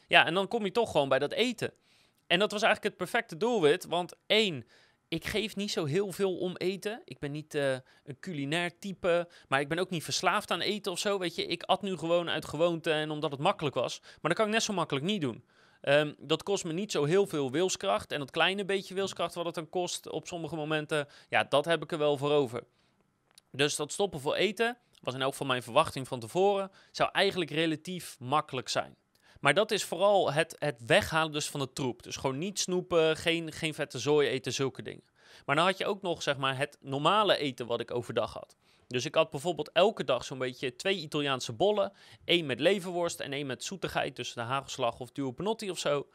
Ja, 0.07 0.27
en 0.27 0.35
dan 0.35 0.49
kom 0.49 0.65
je 0.65 0.73
toch 0.73 0.91
gewoon 0.91 1.09
bij 1.09 1.19
dat 1.19 1.33
eten. 1.33 1.73
En 2.27 2.39
dat 2.39 2.53
was 2.53 2.63
eigenlijk 2.63 2.95
het 2.95 3.11
perfecte 3.11 3.37
doelwit. 3.37 3.87
Want 3.87 4.15
één, 4.27 4.67
ik 5.09 5.25
geef 5.25 5.57
niet 5.57 5.71
zo 5.71 5.85
heel 5.85 6.13
veel 6.13 6.37
om 6.39 6.57
eten. 6.57 7.03
Ik 7.05 7.19
ben 7.19 7.33
niet 7.33 7.55
uh, 7.55 7.73
een 8.05 8.19
culinair 8.21 8.79
type, 8.79 9.29
maar 9.49 9.61
ik 9.61 9.69
ben 9.69 9.79
ook 9.79 9.91
niet 9.91 10.05
verslaafd 10.05 10.51
aan 10.51 10.61
eten 10.61 10.93
of 10.93 10.99
zo. 10.99 11.19
Weet 11.19 11.35
je, 11.35 11.47
ik 11.47 11.63
at 11.63 11.83
nu 11.83 11.97
gewoon 11.97 12.31
uit 12.31 12.45
gewoonte 12.45 12.91
en 12.91 13.11
omdat 13.11 13.31
het 13.31 13.41
makkelijk 13.41 13.75
was. 13.75 14.01
Maar 14.01 14.19
dat 14.21 14.35
kan 14.35 14.47
ik 14.47 14.53
net 14.53 14.63
zo 14.63 14.73
makkelijk 14.73 15.07
niet 15.07 15.21
doen. 15.21 15.45
Um, 15.83 16.15
dat 16.19 16.43
kost 16.43 16.65
me 16.65 16.73
niet 16.73 16.93
zo 16.93 17.05
heel 17.05 17.27
veel 17.27 17.51
wilskracht. 17.51 18.13
En 18.13 18.19
dat 18.19 18.31
kleine 18.31 18.65
beetje 18.65 18.95
wilskracht 18.95 19.35
wat 19.35 19.45
het 19.45 19.55
dan 19.55 19.69
kost 19.69 20.11
op 20.11 20.27
sommige 20.27 20.57
momenten, 20.57 21.09
ja, 21.29 21.45
dat 21.45 21.65
heb 21.65 21.83
ik 21.83 21.93
er 21.93 21.99
wel 21.99 22.17
voor 22.17 22.31
over. 22.31 22.65
Dus 23.51 23.77
dat 23.77 23.93
stoppen 23.93 24.21
voor 24.21 24.35
eten, 24.35 24.79
was 25.01 25.15
in 25.15 25.23
elk 25.23 25.31
geval 25.31 25.47
mijn 25.47 25.63
verwachting 25.63 26.09
van 26.09 26.21
tevoren, 26.21 26.71
zou 26.91 27.11
eigenlijk 27.13 27.51
relatief 27.51 28.17
makkelijk 28.19 28.69
zijn. 28.69 28.97
Maar 29.47 29.55
dat 29.55 29.71
is 29.71 29.85
vooral 29.85 30.33
het, 30.33 30.57
het 30.59 30.83
weghalen 30.87 31.33
dus 31.33 31.49
van 31.49 31.61
de 31.61 31.73
troep. 31.73 32.03
Dus 32.03 32.17
gewoon 32.17 32.39
niet 32.39 32.59
snoepen, 32.59 33.17
geen, 33.17 33.53
geen 33.53 33.75
vette 33.75 33.99
zooi 33.99 34.29
eten, 34.29 34.53
zulke 34.53 34.83
dingen. 34.83 35.05
Maar 35.45 35.57
dan 35.57 35.65
had 35.65 35.79
je 35.79 35.87
ook 35.87 36.03
nog 36.03 36.23
zeg 36.23 36.37
maar, 36.37 36.59
het 36.59 36.79
normale 36.81 37.37
eten 37.37 37.67
wat 37.67 37.81
ik 37.81 37.91
overdag 37.91 38.33
had. 38.33 38.57
Dus 38.87 39.05
ik 39.05 39.15
had 39.15 39.31
bijvoorbeeld 39.31 39.73
elke 39.73 40.05
dag 40.05 40.25
zo'n 40.25 40.39
beetje 40.39 40.77
twee 40.77 40.97
Italiaanse 40.97 41.53
bollen. 41.53 41.93
één 42.25 42.47
met 42.47 42.61
leverworst 42.61 43.21
en 43.21 43.33
één 43.33 43.47
met 43.47 43.65
zoetigheid, 43.65 44.17
dus 44.17 44.33
de 44.33 44.41
hagelslag 44.41 45.01
of 45.01 45.13
duo 45.13 45.31
panotti 45.31 45.71
of 45.71 45.79
zo. 45.79 46.07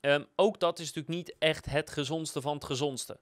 Um, 0.00 0.26
ook 0.36 0.60
dat 0.60 0.78
is 0.78 0.86
natuurlijk 0.86 1.14
niet 1.14 1.34
echt 1.38 1.66
het 1.66 1.90
gezondste 1.90 2.40
van 2.40 2.54
het 2.54 2.64
gezondste. 2.64 3.18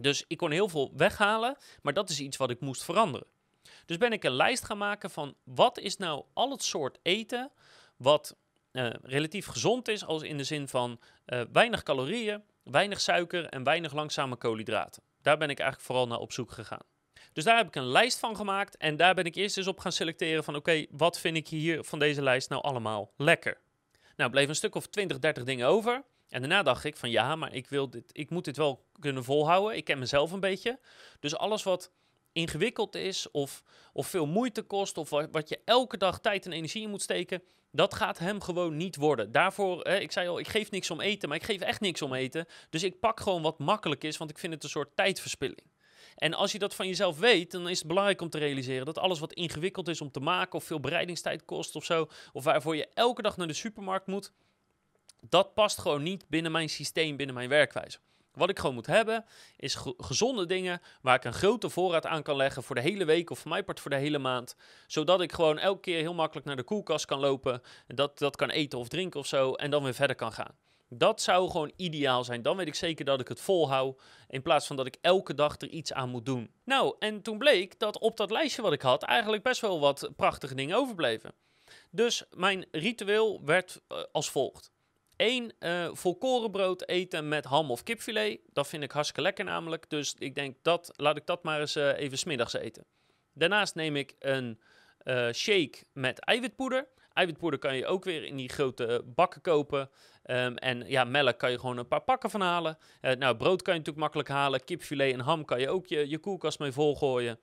Dus 0.00 0.24
ik 0.28 0.36
kon 0.36 0.50
heel 0.50 0.68
veel 0.68 0.92
weghalen, 0.96 1.56
maar 1.82 1.92
dat 1.92 2.10
is 2.10 2.20
iets 2.20 2.36
wat 2.36 2.50
ik 2.50 2.60
moest 2.60 2.84
veranderen. 2.84 3.26
Dus 3.86 3.96
ben 3.96 4.12
ik 4.12 4.24
een 4.24 4.32
lijst 4.32 4.64
gaan 4.64 4.78
maken 4.78 5.10
van 5.10 5.34
wat 5.44 5.78
is 5.78 5.96
nou 5.96 6.24
al 6.32 6.50
het 6.50 6.62
soort 6.62 6.98
eten 7.02 7.50
wat 7.98 8.36
uh, 8.72 8.90
relatief 9.02 9.46
gezond 9.46 9.88
is, 9.88 10.04
als 10.04 10.22
in 10.22 10.36
de 10.36 10.44
zin 10.44 10.68
van 10.68 11.00
uh, 11.26 11.40
weinig 11.52 11.82
calorieën, 11.82 12.42
weinig 12.62 13.00
suiker 13.00 13.44
en 13.44 13.64
weinig 13.64 13.92
langzame 13.92 14.36
koolhydraten. 14.36 15.02
Daar 15.22 15.38
ben 15.38 15.50
ik 15.50 15.58
eigenlijk 15.58 15.88
vooral 15.88 16.06
naar 16.06 16.18
op 16.18 16.32
zoek 16.32 16.52
gegaan. 16.52 16.82
Dus 17.32 17.44
daar 17.44 17.56
heb 17.56 17.66
ik 17.66 17.76
een 17.76 17.86
lijst 17.86 18.18
van 18.18 18.36
gemaakt 18.36 18.76
en 18.76 18.96
daar 18.96 19.14
ben 19.14 19.24
ik 19.24 19.34
eerst 19.34 19.56
eens 19.56 19.66
op 19.66 19.78
gaan 19.78 19.92
selecteren 19.92 20.44
van 20.44 20.56
oké, 20.56 20.86
wat 20.90 21.18
vind 21.18 21.36
ik 21.36 21.48
hier 21.48 21.84
van 21.84 21.98
deze 21.98 22.22
lijst 22.22 22.48
nou 22.48 22.62
allemaal 22.62 23.12
lekker? 23.16 23.60
Nou, 24.16 24.30
bleef 24.30 24.48
een 24.48 24.54
stuk 24.54 24.74
of 24.74 24.86
20, 24.86 25.18
30 25.18 25.44
dingen 25.44 25.66
over. 25.66 26.04
En 26.28 26.40
daarna 26.40 26.62
dacht 26.62 26.84
ik 26.84 26.96
van 26.96 27.10
ja, 27.10 27.36
maar 27.36 27.54
ik, 27.54 27.68
wil 27.68 27.90
dit, 27.90 28.10
ik 28.12 28.30
moet 28.30 28.44
dit 28.44 28.56
wel 28.56 28.86
kunnen 29.00 29.24
volhouden. 29.24 29.76
Ik 29.76 29.84
ken 29.84 29.98
mezelf 29.98 30.32
een 30.32 30.40
beetje. 30.40 30.78
Dus 31.20 31.36
alles 31.36 31.62
wat 31.62 31.90
ingewikkeld 32.32 32.94
is 32.94 33.30
of, 33.30 33.62
of 33.92 34.06
veel 34.06 34.26
moeite 34.26 34.62
kost 34.62 34.98
of 34.98 35.10
wat, 35.10 35.28
wat 35.32 35.48
je 35.48 35.60
elke 35.64 35.96
dag 35.96 36.20
tijd 36.20 36.46
en 36.46 36.52
energie 36.52 36.82
in 36.82 36.90
moet 36.90 37.02
steken, 37.02 37.42
dat 37.70 37.94
gaat 37.94 38.18
hem 38.18 38.40
gewoon 38.40 38.76
niet 38.76 38.96
worden. 38.96 39.32
Daarvoor, 39.32 39.88
ik 39.88 40.12
zei 40.12 40.28
al, 40.28 40.38
ik 40.38 40.48
geef 40.48 40.70
niks 40.70 40.90
om 40.90 41.00
eten, 41.00 41.28
maar 41.28 41.38
ik 41.38 41.44
geef 41.44 41.60
echt 41.60 41.80
niks 41.80 42.02
om 42.02 42.14
eten. 42.14 42.46
Dus 42.70 42.82
ik 42.82 43.00
pak 43.00 43.20
gewoon 43.20 43.42
wat 43.42 43.58
makkelijk 43.58 44.04
is, 44.04 44.16
want 44.16 44.30
ik 44.30 44.38
vind 44.38 44.52
het 44.52 44.62
een 44.62 44.68
soort 44.68 44.96
tijdverspilling. 44.96 45.62
En 46.16 46.34
als 46.34 46.52
je 46.52 46.58
dat 46.58 46.74
van 46.74 46.86
jezelf 46.86 47.18
weet, 47.18 47.50
dan 47.50 47.68
is 47.68 47.78
het 47.78 47.86
belangrijk 47.86 48.20
om 48.20 48.30
te 48.30 48.38
realiseren 48.38 48.86
dat 48.86 48.98
alles 48.98 49.18
wat 49.18 49.32
ingewikkeld 49.32 49.88
is 49.88 50.00
om 50.00 50.10
te 50.10 50.20
maken, 50.20 50.58
of 50.58 50.64
veel 50.64 50.80
bereidingstijd 50.80 51.44
kost 51.44 51.76
of 51.76 51.84
zo, 51.84 52.08
of 52.32 52.44
waarvoor 52.44 52.76
je 52.76 52.88
elke 52.94 53.22
dag 53.22 53.36
naar 53.36 53.46
de 53.46 53.52
supermarkt 53.52 54.06
moet, 54.06 54.32
dat 55.20 55.54
past 55.54 55.78
gewoon 55.78 56.02
niet 56.02 56.24
binnen 56.28 56.52
mijn 56.52 56.68
systeem, 56.68 57.16
binnen 57.16 57.34
mijn 57.34 57.48
werkwijze. 57.48 57.98
Wat 58.38 58.50
ik 58.50 58.58
gewoon 58.58 58.74
moet 58.74 58.86
hebben, 58.86 59.24
is 59.56 59.76
gezonde 59.96 60.46
dingen 60.46 60.80
waar 61.02 61.14
ik 61.14 61.24
een 61.24 61.32
grote 61.32 61.68
voorraad 61.68 62.06
aan 62.06 62.22
kan 62.22 62.36
leggen 62.36 62.62
voor 62.62 62.74
de 62.74 62.80
hele 62.80 63.04
week 63.04 63.30
of 63.30 63.38
voor 63.38 63.50
mij 63.50 63.62
part 63.62 63.80
voor 63.80 63.90
de 63.90 63.96
hele 63.96 64.18
maand. 64.18 64.56
Zodat 64.86 65.20
ik 65.20 65.32
gewoon 65.32 65.58
elke 65.58 65.80
keer 65.80 66.00
heel 66.00 66.14
makkelijk 66.14 66.46
naar 66.46 66.56
de 66.56 66.62
koelkast 66.62 67.04
kan 67.04 67.20
lopen, 67.20 67.62
dat, 67.86 68.18
dat 68.18 68.36
kan 68.36 68.50
eten 68.50 68.78
of 68.78 68.88
drinken 68.88 69.20
of 69.20 69.26
zo 69.26 69.52
en 69.52 69.70
dan 69.70 69.82
weer 69.82 69.94
verder 69.94 70.16
kan 70.16 70.32
gaan. 70.32 70.56
Dat 70.90 71.22
zou 71.22 71.50
gewoon 71.50 71.72
ideaal 71.76 72.24
zijn. 72.24 72.42
Dan 72.42 72.56
weet 72.56 72.66
ik 72.66 72.74
zeker 72.74 73.04
dat 73.04 73.20
ik 73.20 73.28
het 73.28 73.40
volhoud. 73.40 74.00
In 74.28 74.42
plaats 74.42 74.66
van 74.66 74.76
dat 74.76 74.86
ik 74.86 74.96
elke 75.00 75.34
dag 75.34 75.60
er 75.60 75.68
iets 75.68 75.92
aan 75.92 76.08
moet 76.08 76.26
doen. 76.26 76.50
Nou, 76.64 76.96
en 76.98 77.22
toen 77.22 77.38
bleek 77.38 77.78
dat 77.78 77.98
op 77.98 78.16
dat 78.16 78.30
lijstje 78.30 78.62
wat 78.62 78.72
ik 78.72 78.82
had 78.82 79.02
eigenlijk 79.02 79.42
best 79.42 79.60
wel 79.60 79.80
wat 79.80 80.10
prachtige 80.16 80.54
dingen 80.54 80.76
overbleven. 80.76 81.32
Dus 81.90 82.24
mijn 82.30 82.66
ritueel 82.70 83.44
werd 83.44 83.80
uh, 83.88 83.98
als 84.12 84.30
volgt. 84.30 84.72
Eén, 85.18 85.52
uh, 85.60 85.88
volkorenbrood 85.92 86.88
eten 86.88 87.28
met 87.28 87.44
ham 87.44 87.70
of 87.70 87.82
kipfilet. 87.82 88.40
Dat 88.52 88.68
vind 88.68 88.82
ik 88.82 88.90
hartstikke 88.90 89.22
lekker 89.22 89.44
namelijk. 89.44 89.90
Dus 89.90 90.14
ik 90.18 90.34
denk, 90.34 90.56
dat, 90.62 90.92
laat 90.96 91.16
ik 91.16 91.26
dat 91.26 91.42
maar 91.42 91.60
eens 91.60 91.76
uh, 91.76 91.98
even 91.98 92.18
smiddags 92.18 92.52
eten. 92.52 92.84
Daarnaast 93.34 93.74
neem 93.74 93.96
ik 93.96 94.14
een 94.18 94.60
uh, 95.04 95.32
shake 95.32 95.84
met 95.92 96.18
eiwitpoeder. 96.18 96.88
eiwitpoeder 97.12 97.58
kan 97.58 97.76
je 97.76 97.86
ook 97.86 98.04
weer 98.04 98.24
in 98.24 98.36
die 98.36 98.48
grote 98.48 99.02
bakken 99.06 99.40
kopen. 99.40 99.90
Ehm, 100.22 100.54
en 100.54 100.88
ja, 100.88 101.04
melk 101.04 101.38
kan 101.38 101.50
je 101.50 101.58
gewoon 101.58 101.78
een 101.78 101.88
paar 101.88 102.02
pakken 102.02 102.30
van 102.30 102.40
halen. 102.40 102.78
Nou, 103.00 103.36
brood 103.36 103.62
kan 103.62 103.72
je 103.72 103.78
natuurlijk 103.78 104.04
makkelijk 104.04 104.28
halen. 104.28 104.64
Kipfilet 104.64 105.12
en 105.12 105.20
ham 105.20 105.44
kan 105.44 105.60
je 105.60 105.68
ook 105.68 105.86
je, 105.86 106.08
je 106.08 106.18
koelkast 106.18 106.58
mee 106.58 106.72
volgooien. 106.72 107.38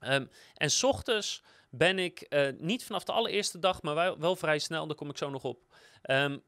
Um, 0.00 0.30
en 0.54 0.70
s 0.70 0.82
ochtends 0.82 1.42
ben 1.76 1.98
ik 1.98 2.26
uh, 2.28 2.48
niet 2.58 2.84
vanaf 2.84 3.04
de 3.04 3.12
allereerste 3.12 3.58
dag, 3.58 3.82
maar 3.82 4.18
wel, 4.18 4.36
vrij 4.36 4.58
snel, 4.58 4.86
daar 4.86 4.96
kom 4.96 5.10
ik 5.10 5.18
zo 5.18 5.30
nog 5.30 5.44
op, 5.44 5.58
um, 6.10 6.42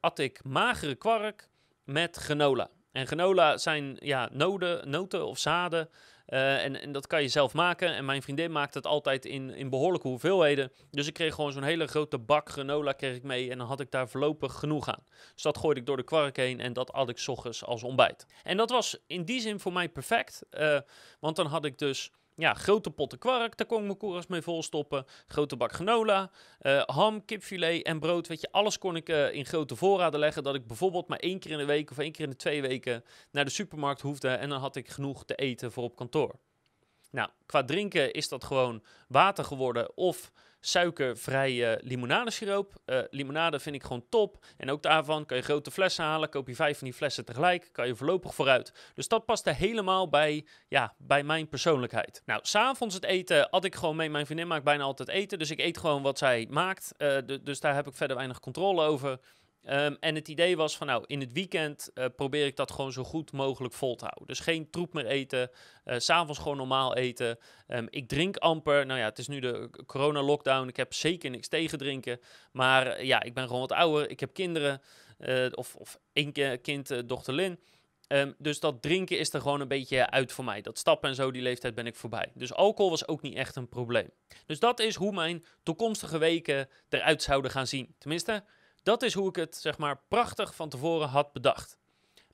at 0.00 0.18
ik 0.18 0.44
magere 0.44 0.94
kwark 0.94 1.48
met 1.84 2.16
granola. 2.16 2.70
En 2.92 3.06
granola 3.06 3.56
zijn 3.56 3.96
ja, 4.00 4.28
noden, 4.32 4.90
noten 4.90 5.26
of 5.26 5.38
zaden. 5.38 5.88
Uh, 6.26 6.64
en, 6.64 6.80
en, 6.80 6.92
dat 6.92 7.06
kan 7.06 7.22
je 7.22 7.28
zelf 7.28 7.54
maken. 7.54 7.94
En 7.94 8.04
mijn 8.04 8.22
vriendin 8.22 8.52
maakt 8.52 8.74
het 8.74 8.86
altijd 8.86 9.24
in, 9.24 9.50
in 9.50 9.70
behoorlijke 9.70 10.08
hoeveelheden. 10.08 10.72
Dus 10.90 11.06
ik 11.06 11.14
kreeg 11.14 11.34
gewoon 11.34 11.52
zo'n 11.52 11.62
hele 11.62 11.86
grote 11.86 12.18
bak 12.18 12.50
granola 12.50 12.92
kreeg 12.92 13.16
ik 13.16 13.22
mee. 13.22 13.50
En 13.50 13.58
dan 13.58 13.66
had 13.66 13.80
ik 13.80 13.90
daar 13.90 14.08
voorlopig 14.08 14.54
genoeg 14.54 14.88
aan. 14.88 15.04
Dus 15.34 15.42
dat 15.42 15.58
gooide 15.58 15.80
ik 15.80 15.86
door 15.86 15.96
de 15.96 16.02
kwark 16.02 16.36
heen. 16.36 16.60
En 16.60 16.72
dat 16.72 16.92
at 16.92 17.08
ik 17.08 17.18
s 17.18 17.28
ochtends 17.28 17.64
als 17.64 17.82
ontbijt. 17.82 18.26
En 18.42 18.56
dat 18.56 18.70
was 18.70 18.98
in 19.06 19.24
die 19.24 19.40
zin 19.40 19.60
voor 19.60 19.72
mij 19.72 19.88
perfect. 19.88 20.42
Want 21.20 21.36
dan 21.36 21.46
had 21.46 21.64
ik 21.64 21.78
dus 21.78 22.12
ja, 22.38 22.54
grote 22.54 22.90
potten 22.90 23.18
kwark, 23.18 23.56
daar 23.56 23.66
kon 23.66 23.78
ik 23.78 23.84
mijn 23.84 23.96
koelkast 23.96 24.28
mee 24.28 24.42
volstoppen. 24.42 25.04
Grote 25.26 25.56
bak 25.56 25.72
granola, 25.72 26.30
uh, 26.62 26.82
ham, 26.84 27.24
kipfilet 27.24 27.82
en 27.82 28.00
brood. 28.00 28.26
Weet 28.26 28.40
je, 28.40 28.48
alles 28.50 28.78
kon 28.78 28.96
ik 28.96 29.08
uh, 29.08 29.32
in 29.32 29.46
grote 29.46 29.76
voorraden 29.76 30.20
leggen. 30.20 30.42
Dat 30.42 30.54
ik 30.54 30.66
bijvoorbeeld 30.66 31.08
maar 31.08 31.18
één 31.18 31.38
keer 31.38 31.50
in 31.50 31.58
de 31.58 31.64
week 31.64 31.90
of 31.90 31.98
één 31.98 32.12
keer 32.12 32.24
in 32.24 32.30
de 32.30 32.36
twee 32.36 32.62
weken 32.62 33.04
naar 33.30 33.44
de 33.44 33.50
supermarkt 33.50 34.00
hoefde. 34.00 34.28
En 34.28 34.48
dan 34.48 34.60
had 34.60 34.76
ik 34.76 34.88
genoeg 34.88 35.24
te 35.24 35.34
eten 35.34 35.72
voor 35.72 35.84
op 35.84 35.96
kantoor. 35.96 36.38
Nou, 37.10 37.28
qua 37.46 37.64
drinken 37.64 38.12
is 38.12 38.28
dat 38.28 38.44
gewoon 38.44 38.82
water 39.08 39.44
geworden 39.44 39.96
of 39.96 40.32
suikervrije 40.60 41.80
limonadesiroop. 41.82 42.72
Uh, 42.86 43.00
limonade 43.10 43.60
vind 43.60 43.74
ik 43.74 43.82
gewoon 43.82 44.04
top. 44.08 44.44
En 44.56 44.70
ook 44.70 44.82
daarvan 44.82 45.26
kan 45.26 45.36
je 45.36 45.42
grote 45.42 45.70
flessen 45.70 46.04
halen. 46.04 46.28
Koop 46.28 46.48
je 46.48 46.54
vijf 46.54 46.78
van 46.78 46.86
die 46.86 46.96
flessen 46.96 47.24
tegelijk. 47.24 47.68
Kan 47.72 47.86
je 47.86 47.96
voorlopig 47.96 48.34
vooruit. 48.34 48.72
Dus 48.94 49.08
dat 49.08 49.24
paste 49.24 49.50
helemaal 49.50 50.08
bij, 50.08 50.46
ja, 50.68 50.94
bij 50.98 51.22
mijn 51.22 51.48
persoonlijkheid. 51.48 52.22
Nou, 52.26 52.40
s'avonds 52.42 52.94
het 52.94 53.04
eten 53.04 53.48
had 53.50 53.64
ik 53.64 53.74
gewoon 53.74 53.96
mee. 53.96 54.10
Mijn 54.10 54.26
vriendin 54.26 54.46
maakt 54.46 54.64
bijna 54.64 54.82
altijd 54.82 55.08
eten. 55.08 55.38
Dus 55.38 55.50
ik 55.50 55.60
eet 55.60 55.78
gewoon 55.78 56.02
wat 56.02 56.18
zij 56.18 56.46
maakt. 56.50 56.92
Uh, 56.98 57.16
dus 57.42 57.60
daar 57.60 57.74
heb 57.74 57.86
ik 57.86 57.94
verder 57.94 58.16
weinig 58.16 58.40
controle 58.40 58.82
over. 58.82 59.18
Um, 59.64 59.96
en 60.00 60.14
het 60.14 60.28
idee 60.28 60.56
was 60.56 60.76
van 60.76 60.86
nou, 60.86 61.04
in 61.06 61.20
het 61.20 61.32
weekend 61.32 61.90
uh, 61.94 62.04
probeer 62.16 62.46
ik 62.46 62.56
dat 62.56 62.70
gewoon 62.72 62.92
zo 62.92 63.04
goed 63.04 63.32
mogelijk 63.32 63.74
vol 63.74 63.94
te 63.94 64.04
houden. 64.04 64.26
Dus 64.26 64.40
geen 64.40 64.70
troep 64.70 64.92
meer 64.92 65.06
eten, 65.06 65.50
uh, 65.84 65.94
s'avonds 65.98 66.38
gewoon 66.38 66.56
normaal 66.56 66.96
eten. 66.96 67.38
Um, 67.68 67.86
ik 67.90 68.08
drink 68.08 68.36
amper, 68.36 68.86
nou 68.86 68.98
ja, 68.98 69.04
het 69.04 69.18
is 69.18 69.28
nu 69.28 69.40
de 69.40 69.70
corona-lockdown, 69.86 70.68
ik 70.68 70.76
heb 70.76 70.94
zeker 70.94 71.30
niks 71.30 71.48
tegen 71.48 71.78
drinken. 71.78 72.20
Maar 72.52 72.86
uh, 72.86 73.04
ja, 73.04 73.22
ik 73.22 73.34
ben 73.34 73.46
gewoon 73.46 73.60
wat 73.60 73.72
ouder, 73.72 74.10
ik 74.10 74.20
heb 74.20 74.32
kinderen, 74.32 74.82
of, 75.54 75.74
of 75.74 75.98
één 76.12 76.60
kind, 76.60 77.08
dochter 77.08 77.34
Lin. 77.34 77.60
Um, 78.08 78.34
dus 78.38 78.60
dat 78.60 78.82
drinken 78.82 79.18
is 79.18 79.32
er 79.32 79.40
gewoon 79.40 79.60
een 79.60 79.68
beetje 79.68 80.10
uit 80.10 80.32
voor 80.32 80.44
mij. 80.44 80.60
Dat 80.60 80.78
stappen 80.78 81.08
en 81.08 81.14
zo, 81.14 81.30
die 81.30 81.42
leeftijd 81.42 81.74
ben 81.74 81.86
ik 81.86 81.96
voorbij. 81.96 82.30
Dus 82.34 82.52
alcohol 82.52 82.90
was 82.90 83.08
ook 83.08 83.22
niet 83.22 83.34
echt 83.34 83.56
een 83.56 83.68
probleem. 83.68 84.10
Dus 84.46 84.58
dat 84.58 84.80
is 84.80 84.94
hoe 84.94 85.12
mijn 85.12 85.44
toekomstige 85.62 86.18
weken 86.18 86.68
eruit 86.88 87.22
zouden 87.22 87.50
gaan 87.50 87.66
zien. 87.66 87.94
Tenminste, 87.98 88.44
dat 88.88 89.02
is 89.02 89.14
hoe 89.14 89.28
ik 89.28 89.36
het, 89.36 89.56
zeg 89.56 89.78
maar, 89.78 90.00
prachtig 90.08 90.54
van 90.54 90.68
tevoren 90.68 91.08
had 91.08 91.32
bedacht. 91.32 91.78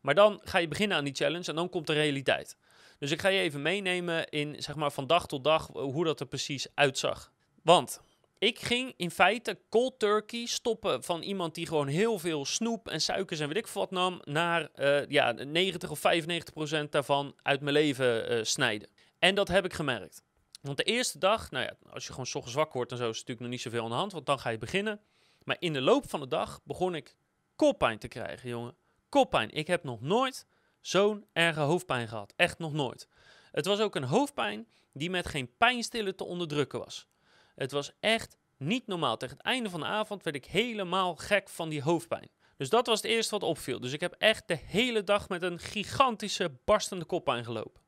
Maar 0.00 0.14
dan 0.14 0.40
ga 0.44 0.58
je 0.58 0.68
beginnen 0.68 0.96
aan 0.96 1.04
die 1.04 1.14
challenge 1.14 1.46
en 1.46 1.54
dan 1.54 1.68
komt 1.68 1.86
de 1.86 1.92
realiteit. 1.92 2.56
Dus 2.98 3.10
ik 3.10 3.20
ga 3.20 3.28
je 3.28 3.40
even 3.40 3.62
meenemen 3.62 4.28
in, 4.28 4.62
zeg 4.62 4.74
maar, 4.74 4.92
van 4.92 5.06
dag 5.06 5.26
tot 5.26 5.44
dag 5.44 5.66
hoe 5.72 6.04
dat 6.04 6.20
er 6.20 6.26
precies 6.26 6.66
uitzag. 6.74 7.32
Want 7.62 8.00
ik 8.38 8.58
ging 8.58 8.94
in 8.96 9.10
feite 9.10 9.58
cold 9.68 9.98
turkey 9.98 10.46
stoppen 10.46 11.02
van 11.02 11.22
iemand 11.22 11.54
die 11.54 11.66
gewoon 11.66 11.86
heel 11.86 12.18
veel 12.18 12.44
snoep 12.44 12.88
en 12.88 13.00
suikers 13.00 13.40
en 13.40 13.48
weet 13.48 13.56
ik 13.56 13.66
wat 13.66 13.90
nam, 13.90 14.20
naar 14.24 14.68
uh, 14.76 15.06
ja, 15.08 15.32
90 15.32 15.90
of 15.90 15.98
95 15.98 16.54
procent 16.54 16.92
daarvan 16.92 17.34
uit 17.42 17.60
mijn 17.60 17.74
leven 17.74 18.32
uh, 18.32 18.44
snijden. 18.44 18.88
En 19.18 19.34
dat 19.34 19.48
heb 19.48 19.64
ik 19.64 19.72
gemerkt. 19.72 20.22
Want 20.60 20.76
de 20.76 20.82
eerste 20.82 21.18
dag, 21.18 21.50
nou 21.50 21.64
ja, 21.64 21.76
als 21.90 22.04
je 22.04 22.10
gewoon 22.10 22.26
zo 22.26 22.42
zwak 22.44 22.72
wordt 22.72 22.92
en 22.92 22.96
zo, 22.96 23.08
is 23.08 23.12
natuurlijk 23.12 23.40
nog 23.40 23.50
niet 23.50 23.60
zoveel 23.60 23.82
aan 23.82 23.90
de 23.90 23.96
hand, 23.96 24.12
want 24.12 24.26
dan 24.26 24.38
ga 24.38 24.50
je 24.50 24.58
beginnen. 24.58 25.00
Maar 25.44 25.56
in 25.58 25.72
de 25.72 25.80
loop 25.80 26.10
van 26.10 26.20
de 26.20 26.28
dag 26.28 26.60
begon 26.64 26.94
ik 26.94 27.16
koppijn 27.56 27.98
te 27.98 28.08
krijgen, 28.08 28.48
jongen. 28.48 28.76
Koppijn. 29.08 29.50
Ik 29.50 29.66
heb 29.66 29.84
nog 29.84 30.00
nooit 30.00 30.46
zo'n 30.80 31.26
erge 31.32 31.60
hoofdpijn 31.60 32.08
gehad. 32.08 32.32
Echt 32.36 32.58
nog 32.58 32.72
nooit. 32.72 33.08
Het 33.52 33.66
was 33.66 33.80
ook 33.80 33.94
een 33.94 34.04
hoofdpijn 34.04 34.68
die 34.92 35.10
met 35.10 35.26
geen 35.26 35.56
pijnstiller 35.56 36.14
te 36.14 36.24
onderdrukken 36.24 36.78
was. 36.78 37.08
Het 37.54 37.72
was 37.72 37.92
echt 38.00 38.36
niet 38.56 38.86
normaal. 38.86 39.16
Tegen 39.16 39.36
het 39.36 39.46
einde 39.46 39.70
van 39.70 39.80
de 39.80 39.86
avond 39.86 40.22
werd 40.22 40.36
ik 40.36 40.44
helemaal 40.44 41.16
gek 41.16 41.48
van 41.48 41.68
die 41.68 41.82
hoofdpijn. 41.82 42.30
Dus 42.56 42.68
dat 42.68 42.86
was 42.86 43.02
het 43.02 43.10
eerste 43.10 43.38
wat 43.38 43.48
opviel. 43.48 43.80
Dus 43.80 43.92
ik 43.92 44.00
heb 44.00 44.14
echt 44.18 44.48
de 44.48 44.58
hele 44.66 45.04
dag 45.04 45.28
met 45.28 45.42
een 45.42 45.58
gigantische 45.58 46.52
barstende 46.64 47.04
koppijn 47.04 47.44
gelopen. 47.44 47.82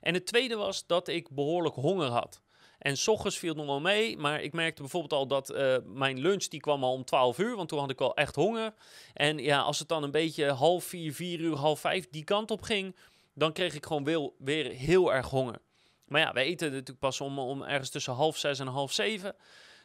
En 0.00 0.14
het 0.14 0.26
tweede 0.26 0.56
was 0.56 0.86
dat 0.86 1.08
ik 1.08 1.30
behoorlijk 1.30 1.74
honger 1.74 2.08
had. 2.08 2.42
En 2.84 2.96
s 2.96 3.08
ochtends 3.08 3.38
viel 3.38 3.54
nog 3.54 3.66
wel 3.66 3.80
mee, 3.80 4.16
maar 4.16 4.42
ik 4.42 4.52
merkte 4.52 4.80
bijvoorbeeld 4.82 5.12
al 5.12 5.26
dat 5.26 5.50
uh, 5.50 5.76
mijn 5.84 6.18
lunch 6.18 6.44
die 6.44 6.60
kwam 6.60 6.84
al 6.84 6.92
om 6.92 7.04
12 7.04 7.38
uur, 7.38 7.56
want 7.56 7.68
toen 7.68 7.78
had 7.78 7.90
ik 7.90 8.00
al 8.00 8.16
echt 8.16 8.34
honger. 8.34 8.74
En 9.14 9.38
ja, 9.38 9.60
als 9.60 9.78
het 9.78 9.88
dan 9.88 10.02
een 10.02 10.10
beetje 10.10 10.50
half 10.50 10.84
vier, 10.84 11.14
vier 11.14 11.40
uur, 11.40 11.56
half 11.56 11.80
vijf 11.80 12.08
die 12.10 12.24
kant 12.24 12.50
op 12.50 12.62
ging, 12.62 12.96
dan 13.34 13.52
kreeg 13.52 13.74
ik 13.74 13.86
gewoon 13.86 14.04
weer, 14.04 14.30
weer 14.38 14.70
heel 14.70 15.12
erg 15.12 15.28
honger. 15.28 15.58
Maar 16.06 16.20
ja, 16.20 16.32
we 16.32 16.40
eten 16.40 16.70
natuurlijk 16.70 16.98
pas 16.98 17.20
om, 17.20 17.38
om 17.38 17.62
ergens 17.62 17.90
tussen 17.90 18.12
half 18.12 18.36
zes 18.36 18.58
en 18.58 18.66
half 18.66 18.92
zeven. 18.92 19.34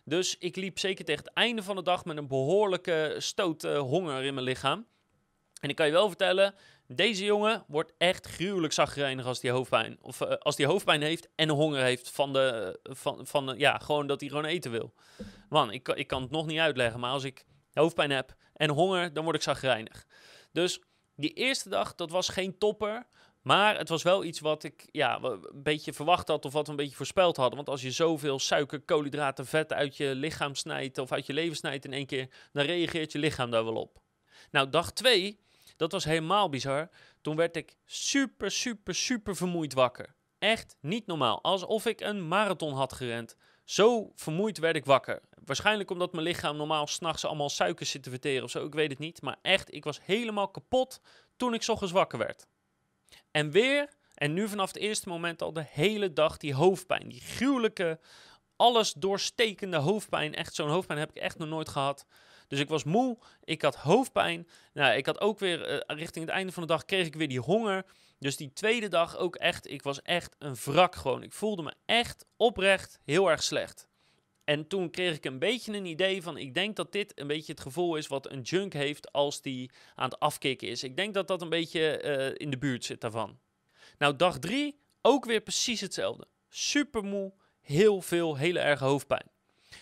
Dus 0.06 0.38
ik 0.38 0.56
liep 0.56 0.80
zeker 0.80 1.06
tegen 1.06 1.24
het 1.24 1.34
einde 1.34 1.64
van 1.64 1.76
de 1.76 1.84
dag 1.84 2.06
met 2.06 2.18
een 2.18 2.28
behoorlijke 2.28 3.16
stoot 3.18 3.64
uh, 3.64 3.80
honger 3.80 4.24
in 4.24 4.34
mijn 4.34 4.46
lichaam. 4.46 4.86
En 5.62 5.70
ik 5.70 5.76
kan 5.76 5.86
je 5.86 5.92
wel 5.92 6.08
vertellen, 6.08 6.56
deze 6.96 7.26
jongen 7.26 7.64
wordt 7.68 7.94
echt 7.98 8.28
gruwelijk 8.28 8.74
zagrijnig 8.74 9.26
als 9.26 9.42
hij 9.42 9.52
hoofdpijn. 9.52 9.98
Of 10.02 10.22
uh, 10.22 10.30
als 10.30 10.58
hij 10.58 10.66
hoofdpijn 10.66 11.02
heeft 11.02 11.30
en 11.36 11.50
honger 11.50 11.84
heeft 11.84 12.10
van 12.12 12.34
de, 12.34 12.80
van, 12.84 13.28
van 13.28 13.46
de, 13.46 13.58
ja, 13.58 13.78
gewoon 13.78 14.08
dat 14.08 14.20
hij 14.20 14.30
gewoon 14.30 14.46
eten 14.46 14.72
wil. 14.72 14.94
Man, 15.50 15.72
ik, 15.72 15.88
ik 15.88 16.08
kan 16.08 16.22
het 16.22 16.32
nog 16.32 16.46
niet 16.46 16.60
uitleggen, 16.60 17.00
maar 17.00 17.12
als 17.12 17.24
ik 17.24 17.46
hoofdpijn 17.74 18.12
heb 18.12 18.36
en 18.54 18.70
honger, 18.70 19.14
dan 19.14 19.24
word 19.24 19.36
ik 19.36 19.42
zagrijnig. 19.42 20.06
Dus 20.52 20.82
die 21.16 21.34
eerste 21.34 21.70
dag, 21.70 21.96
dat 21.96 22.12
was 22.12 22.30
geen 22.30 22.58
topper. 22.58 23.08
Maar 23.42 23.78
het 23.78 23.90
was 23.90 24.04
wel 24.04 24.24
iets 24.24 24.40
wat 24.40 24.64
ik 24.64 24.88
ja, 24.92 25.20
een 25.22 25.42
beetje 25.54 25.94
verwacht 25.94 26.28
had 26.28 26.46
of 26.46 26.54
wat 26.54 26.66
we 26.66 26.72
een 26.72 26.78
beetje 26.78 26.96
voorspeld 26.96 27.38
hadden. 27.38 27.56
Want 27.56 27.70
als 27.70 27.82
je 27.82 27.92
zoveel 27.92 28.40
suiker, 28.40 28.82
koolhydraten, 28.82 29.46
vet 29.46 29.74
uit 29.74 29.98
je 29.98 30.16
lichaam 30.16 30.56
snijdt 30.56 30.98
of 30.98 31.12
uit 31.12 31.26
je 31.26 31.34
leven 31.34 31.56
snijdt 31.56 31.86
in 31.86 31.94
één 31.94 32.06
keer, 32.06 32.30
dan 32.52 32.66
reageert 32.66 33.12
je 33.12 33.20
lichaam 33.20 33.52
daar 33.52 33.64
wel 33.64 33.76
op. 33.76 34.00
Nou, 34.52 34.70
dag 34.70 34.92
2 34.92 35.40
dat 35.80 35.92
was 35.92 36.04
helemaal 36.04 36.50
bizar. 36.50 36.90
Toen 37.22 37.36
werd 37.36 37.56
ik 37.56 37.76
super, 37.86 38.52
super, 38.52 38.96
super 38.96 39.36
vermoeid 39.36 39.74
wakker. 39.74 40.16
Echt 40.40 40.76
niet 40.82 41.06
normaal. 41.06 41.44
Alsof 41.44 41.86
ik 41.86 42.02
een 42.02 42.28
marathon 42.28 42.74
had 42.74 42.94
gerend. 42.94 43.36
Zo 43.64 44.12
vermoeid 44.16 44.58
werd 44.58 44.76
ik 44.76 44.86
wakker. 44.86 45.22
Waarschijnlijk 45.46 45.92
omdat 45.92 46.12
mijn 46.12 46.24
lichaam 46.24 46.58
normaal 46.58 46.88
s'nachts 46.88 47.26
allemaal 47.26 47.50
suikers 47.50 47.90
zit 47.92 48.04
te 48.04 48.10
verteren 48.10 48.44
of 48.44 48.50
zo. 48.50 48.66
Ik 48.66 48.74
weet 48.74 48.90
het 48.90 49.00
niet. 49.00 49.22
Maar 49.22 49.38
echt, 49.42 49.74
ik 49.74 49.84
was 49.84 50.00
helemaal 50.04 50.50
kapot 50.50 51.02
toen 51.38 51.54
ik 51.54 51.68
ochtends 51.68 51.94
wakker 51.94 52.18
werd. 52.18 52.48
En 53.32 53.52
weer, 53.52 53.90
en 54.14 54.34
nu 54.34 54.48
vanaf 54.48 54.68
het 54.68 54.78
eerste 54.78 55.10
moment 55.10 55.42
al 55.42 55.54
de 55.54 55.66
hele 55.70 56.14
dag 56.14 56.38
die 56.38 56.54
hoofdpijn. 56.54 57.10
Die 57.10 57.22
gruwelijke, 57.22 58.00
alles 58.56 58.94
doorstekende 58.94 59.78
hoofdpijn. 59.78 60.36
Echt 60.36 60.56
zo'n 60.56 60.70
hoofdpijn 60.70 61.00
heb 61.00 61.10
ik 61.10 61.22
echt 61.22 61.38
nog 61.38 61.50
nooit 61.50 61.70
gehad. 61.70 62.06
Dus 62.50 62.60
ik 62.60 62.70
was 62.70 62.84
moe, 62.84 63.18
ik 63.44 63.62
had 63.62 63.76
hoofdpijn. 63.76 64.48
Nou, 64.74 64.96
ik 64.96 65.06
had 65.06 65.22
ook 65.22 65.40
weer 65.40 65.72
uh, 65.72 65.80
richting 65.98 66.26
het 66.26 66.34
einde 66.34 66.52
van 66.52 66.62
de 66.62 66.68
dag 66.68 66.86
kreeg 66.86 67.06
ik 67.06 67.16
weer 67.16 67.28
die 67.28 67.40
honger. 67.40 67.86
Dus 68.20 68.38
die 68.38 68.54
tweede 68.54 68.88
dag 68.88 69.18
ook 69.18 69.36
echt, 69.36 69.72
ik 69.72 69.82
was 69.82 70.02
echt 70.02 70.36
een 70.40 70.56
wrak 70.64 70.96
gewoon. 70.96 71.24
Ik 71.24 71.34
voelde 71.34 71.64
me 71.64 71.74
echt 71.86 72.26
oprecht 72.38 73.00
heel 73.04 73.30
erg 73.30 73.44
slecht. 73.44 73.88
En 74.44 74.68
toen 74.68 74.90
kreeg 74.90 75.16
ik 75.16 75.26
een 75.26 75.40
beetje 75.40 75.74
een 75.74 75.86
idee 75.86 76.22
van, 76.22 76.38
ik 76.38 76.54
denk 76.54 76.76
dat 76.76 76.92
dit 76.92 77.20
een 77.20 77.28
beetje 77.28 77.52
het 77.52 77.62
gevoel 77.62 77.96
is 77.96 78.08
wat 78.08 78.32
een 78.32 78.42
junk 78.42 78.74
heeft 78.74 79.12
als 79.12 79.42
die 79.42 79.72
aan 79.96 80.10
het 80.10 80.20
afkicken 80.20 80.68
is. 80.68 80.84
Ik 80.84 80.96
denk 80.96 81.14
dat 81.14 81.28
dat 81.28 81.42
een 81.42 81.50
beetje 81.50 82.04
uh, 82.04 82.46
in 82.46 82.50
de 82.50 82.58
buurt 82.58 82.86
zit 82.86 83.02
daarvan. 83.02 83.40
Nou, 83.98 84.16
dag 84.16 84.40
drie, 84.40 84.80
ook 85.02 85.26
weer 85.26 85.42
precies 85.42 85.82
hetzelfde. 85.82 86.28
Super 86.50 87.04
moe, 87.04 87.34
heel 87.62 88.02
veel, 88.02 88.38
hele 88.38 88.60
erge 88.60 88.84
hoofdpijn. 88.84 89.32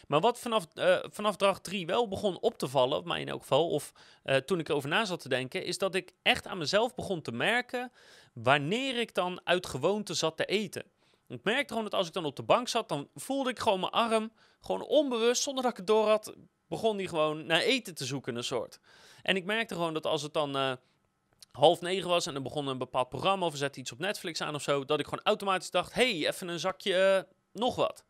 Maar 0.08 0.20
wat 0.20 0.40
vanaf, 0.40 0.68
uh, 0.76 0.98
vanaf 1.04 1.36
dag 1.36 1.62
3 1.62 1.86
wel 1.86 2.08
begon 2.08 2.40
op 2.40 2.58
te 2.58 2.68
vallen, 2.68 3.08
mij 3.08 3.22
in 3.22 3.28
elk 3.28 3.42
geval, 3.42 3.70
of 3.70 3.94
uh, 4.26 4.36
toen 4.36 4.60
ik 4.60 4.70
erover 4.70 4.90
na 4.90 5.06
zat 5.06 5.20
te 5.20 5.30
denken, 5.30 5.64
is 5.64 5.78
dat 5.78 5.96
ik 5.96 6.14
echt 6.22 6.48
aan 6.48 6.58
mezelf 6.58 6.96
begon 6.96 7.22
te 7.22 7.32
merken 7.32 7.92
wanneer 8.34 9.00
ik 9.00 9.14
dan 9.14 9.42
uit 9.44 9.66
gewoonte 9.66 10.14
zat 10.14 10.38
te 10.38 10.46
eten. 10.46 10.84
Ik 11.28 11.44
merkte 11.44 11.68
gewoon 11.68 11.84
dat 11.84 11.94
als 11.94 12.08
ik 12.08 12.14
dan 12.14 12.26
op 12.26 12.36
de 12.36 12.44
bank 12.44 12.68
zat, 12.68 12.90
dan 12.90 13.10
voelde 13.16 13.50
ik 13.50 13.60
gewoon 13.60 13.80
mijn 13.80 13.92
arm, 13.92 14.32
gewoon 14.62 14.82
onbewust, 14.82 15.42
zonder 15.42 15.64
dat 15.64 15.72
ik 15.72 15.78
het 15.78 15.88
door 15.88 16.08
had, 16.08 16.34
begon 16.68 16.98
die 16.98 17.08
gewoon 17.08 17.46
naar 17.46 17.62
eten 17.62 17.96
te 17.96 18.06
zoeken, 18.06 18.36
een 18.36 18.44
soort. 18.44 18.80
En 19.22 19.36
ik 19.36 19.46
merkte 19.46 19.74
gewoon 19.74 19.94
dat 19.94 20.06
als 20.06 20.22
het 20.22 20.34
dan 20.34 20.56
uh, 20.56 20.72
half 21.52 21.82
negen 21.82 22.10
was 22.10 22.26
en 22.26 22.36
er 22.36 22.42
begon 22.42 22.68
een 22.68 22.78
bepaald 22.78 23.10
programma 23.10 23.46
of 23.46 23.56
zette 23.56 23.80
iets 23.80 23.92
op 23.92 24.00
Netflix 24.00 24.42
aan 24.42 24.56
of 24.56 24.62
zo, 24.62 24.86
dat 24.86 25.00
ik 25.00 25.06
gewoon 25.06 25.24
automatisch 25.24 25.72
dacht, 25.72 25.94
hey, 25.94 26.28
even 26.28 26.48
een 26.48 26.60
zakje 26.60 27.28
nog 27.52 27.76
wat. 27.76 28.06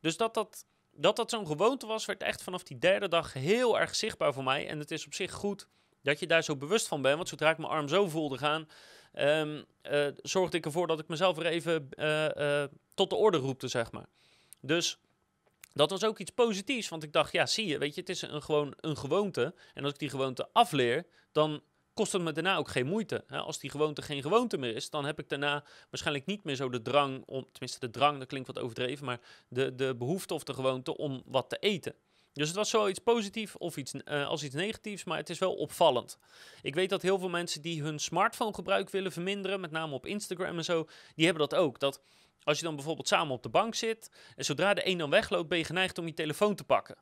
Dus 0.00 0.16
dat 0.16 0.34
dat 0.34 0.64
dat 0.92 1.16
dat 1.16 1.30
zo'n 1.30 1.46
gewoonte 1.46 1.86
was, 1.86 2.04
werd 2.04 2.22
echt 2.22 2.42
vanaf 2.42 2.62
die 2.62 2.78
derde 2.78 3.08
dag 3.08 3.32
heel 3.32 3.78
erg 3.78 3.94
zichtbaar 3.94 4.32
voor 4.32 4.44
mij. 4.44 4.68
En 4.68 4.78
het 4.78 4.90
is 4.90 5.06
op 5.06 5.14
zich 5.14 5.32
goed 5.32 5.68
dat 6.02 6.18
je 6.18 6.26
daar 6.26 6.44
zo 6.44 6.56
bewust 6.56 6.88
van 6.88 7.02
bent. 7.02 7.16
Want 7.16 7.28
zodra 7.28 7.50
ik 7.50 7.58
mijn 7.58 7.70
arm 7.72 7.88
zo 7.88 8.08
voelde 8.08 8.38
gaan, 8.38 8.68
um, 9.14 9.64
uh, 9.82 10.06
zorgde 10.16 10.56
ik 10.56 10.64
ervoor 10.64 10.86
dat 10.86 11.00
ik 11.00 11.08
mezelf 11.08 11.36
weer 11.36 11.46
even 11.46 11.88
uh, 11.96 12.28
uh, 12.36 12.64
tot 12.94 13.10
de 13.10 13.16
orde 13.16 13.38
roepte, 13.38 13.68
zeg 13.68 13.92
maar. 13.92 14.06
Dus 14.60 14.98
dat 15.72 15.90
was 15.90 16.04
ook 16.04 16.18
iets 16.18 16.30
positiefs, 16.30 16.88
want 16.88 17.02
ik 17.02 17.12
dacht, 17.12 17.32
ja, 17.32 17.46
zie 17.46 17.66
je, 17.66 17.78
weet 17.78 17.94
je, 17.94 18.00
het 18.00 18.10
is 18.10 18.22
een, 18.22 18.42
gewoon 18.42 18.74
een 18.76 18.96
gewoonte. 18.96 19.54
En 19.74 19.82
als 19.82 19.92
ik 19.92 19.98
die 19.98 20.08
gewoonte 20.08 20.48
afleer, 20.52 21.06
dan 21.32 21.62
kost 21.94 22.12
het 22.12 22.22
me 22.22 22.32
daarna 22.32 22.56
ook 22.56 22.68
geen 22.68 22.86
moeite. 22.86 23.24
Als 23.28 23.58
die 23.58 23.70
gewoonte 23.70 24.02
geen 24.02 24.22
gewoonte 24.22 24.58
meer 24.58 24.74
is, 24.74 24.90
dan 24.90 25.04
heb 25.04 25.18
ik 25.18 25.28
daarna 25.28 25.64
waarschijnlijk 25.90 26.26
niet 26.26 26.44
meer 26.44 26.56
zo 26.56 26.68
de 26.68 26.82
drang 26.82 27.22
om, 27.26 27.46
tenminste 27.52 27.80
de 27.80 27.90
drang, 27.90 28.18
dat 28.18 28.28
klinkt 28.28 28.46
wat 28.46 28.58
overdreven, 28.58 29.04
maar 29.04 29.20
de, 29.48 29.74
de 29.74 29.94
behoefte 29.96 30.34
of 30.34 30.44
de 30.44 30.54
gewoonte 30.54 30.96
om 30.96 31.22
wat 31.26 31.48
te 31.48 31.56
eten. 31.58 31.94
Dus 32.32 32.46
het 32.46 32.56
was 32.56 32.70
zoiets 32.70 32.98
positiefs 32.98 33.58
of 33.58 33.76
iets, 33.76 33.94
uh, 33.94 34.26
als 34.26 34.42
iets 34.42 34.54
negatiefs, 34.54 35.04
maar 35.04 35.18
het 35.18 35.30
is 35.30 35.38
wel 35.38 35.54
opvallend. 35.54 36.18
Ik 36.62 36.74
weet 36.74 36.90
dat 36.90 37.02
heel 37.02 37.18
veel 37.18 37.28
mensen 37.28 37.62
die 37.62 37.82
hun 37.82 37.98
smartphone 37.98 38.54
gebruik 38.54 38.90
willen 38.90 39.12
verminderen, 39.12 39.60
met 39.60 39.70
name 39.70 39.94
op 39.94 40.06
Instagram 40.06 40.56
en 40.56 40.64
zo, 40.64 40.88
die 41.14 41.24
hebben 41.24 41.48
dat 41.48 41.58
ook. 41.58 41.80
Dat 41.80 42.00
als 42.42 42.58
je 42.58 42.64
dan 42.64 42.74
bijvoorbeeld 42.74 43.08
samen 43.08 43.34
op 43.34 43.42
de 43.42 43.48
bank 43.48 43.74
zit 43.74 44.10
en 44.36 44.44
zodra 44.44 44.74
de 44.74 44.88
een 44.88 44.98
dan 44.98 45.10
wegloopt, 45.10 45.48
ben 45.48 45.58
je 45.58 45.64
geneigd 45.64 45.98
om 45.98 46.06
je 46.06 46.14
telefoon 46.14 46.54
te 46.54 46.64
pakken. 46.64 46.96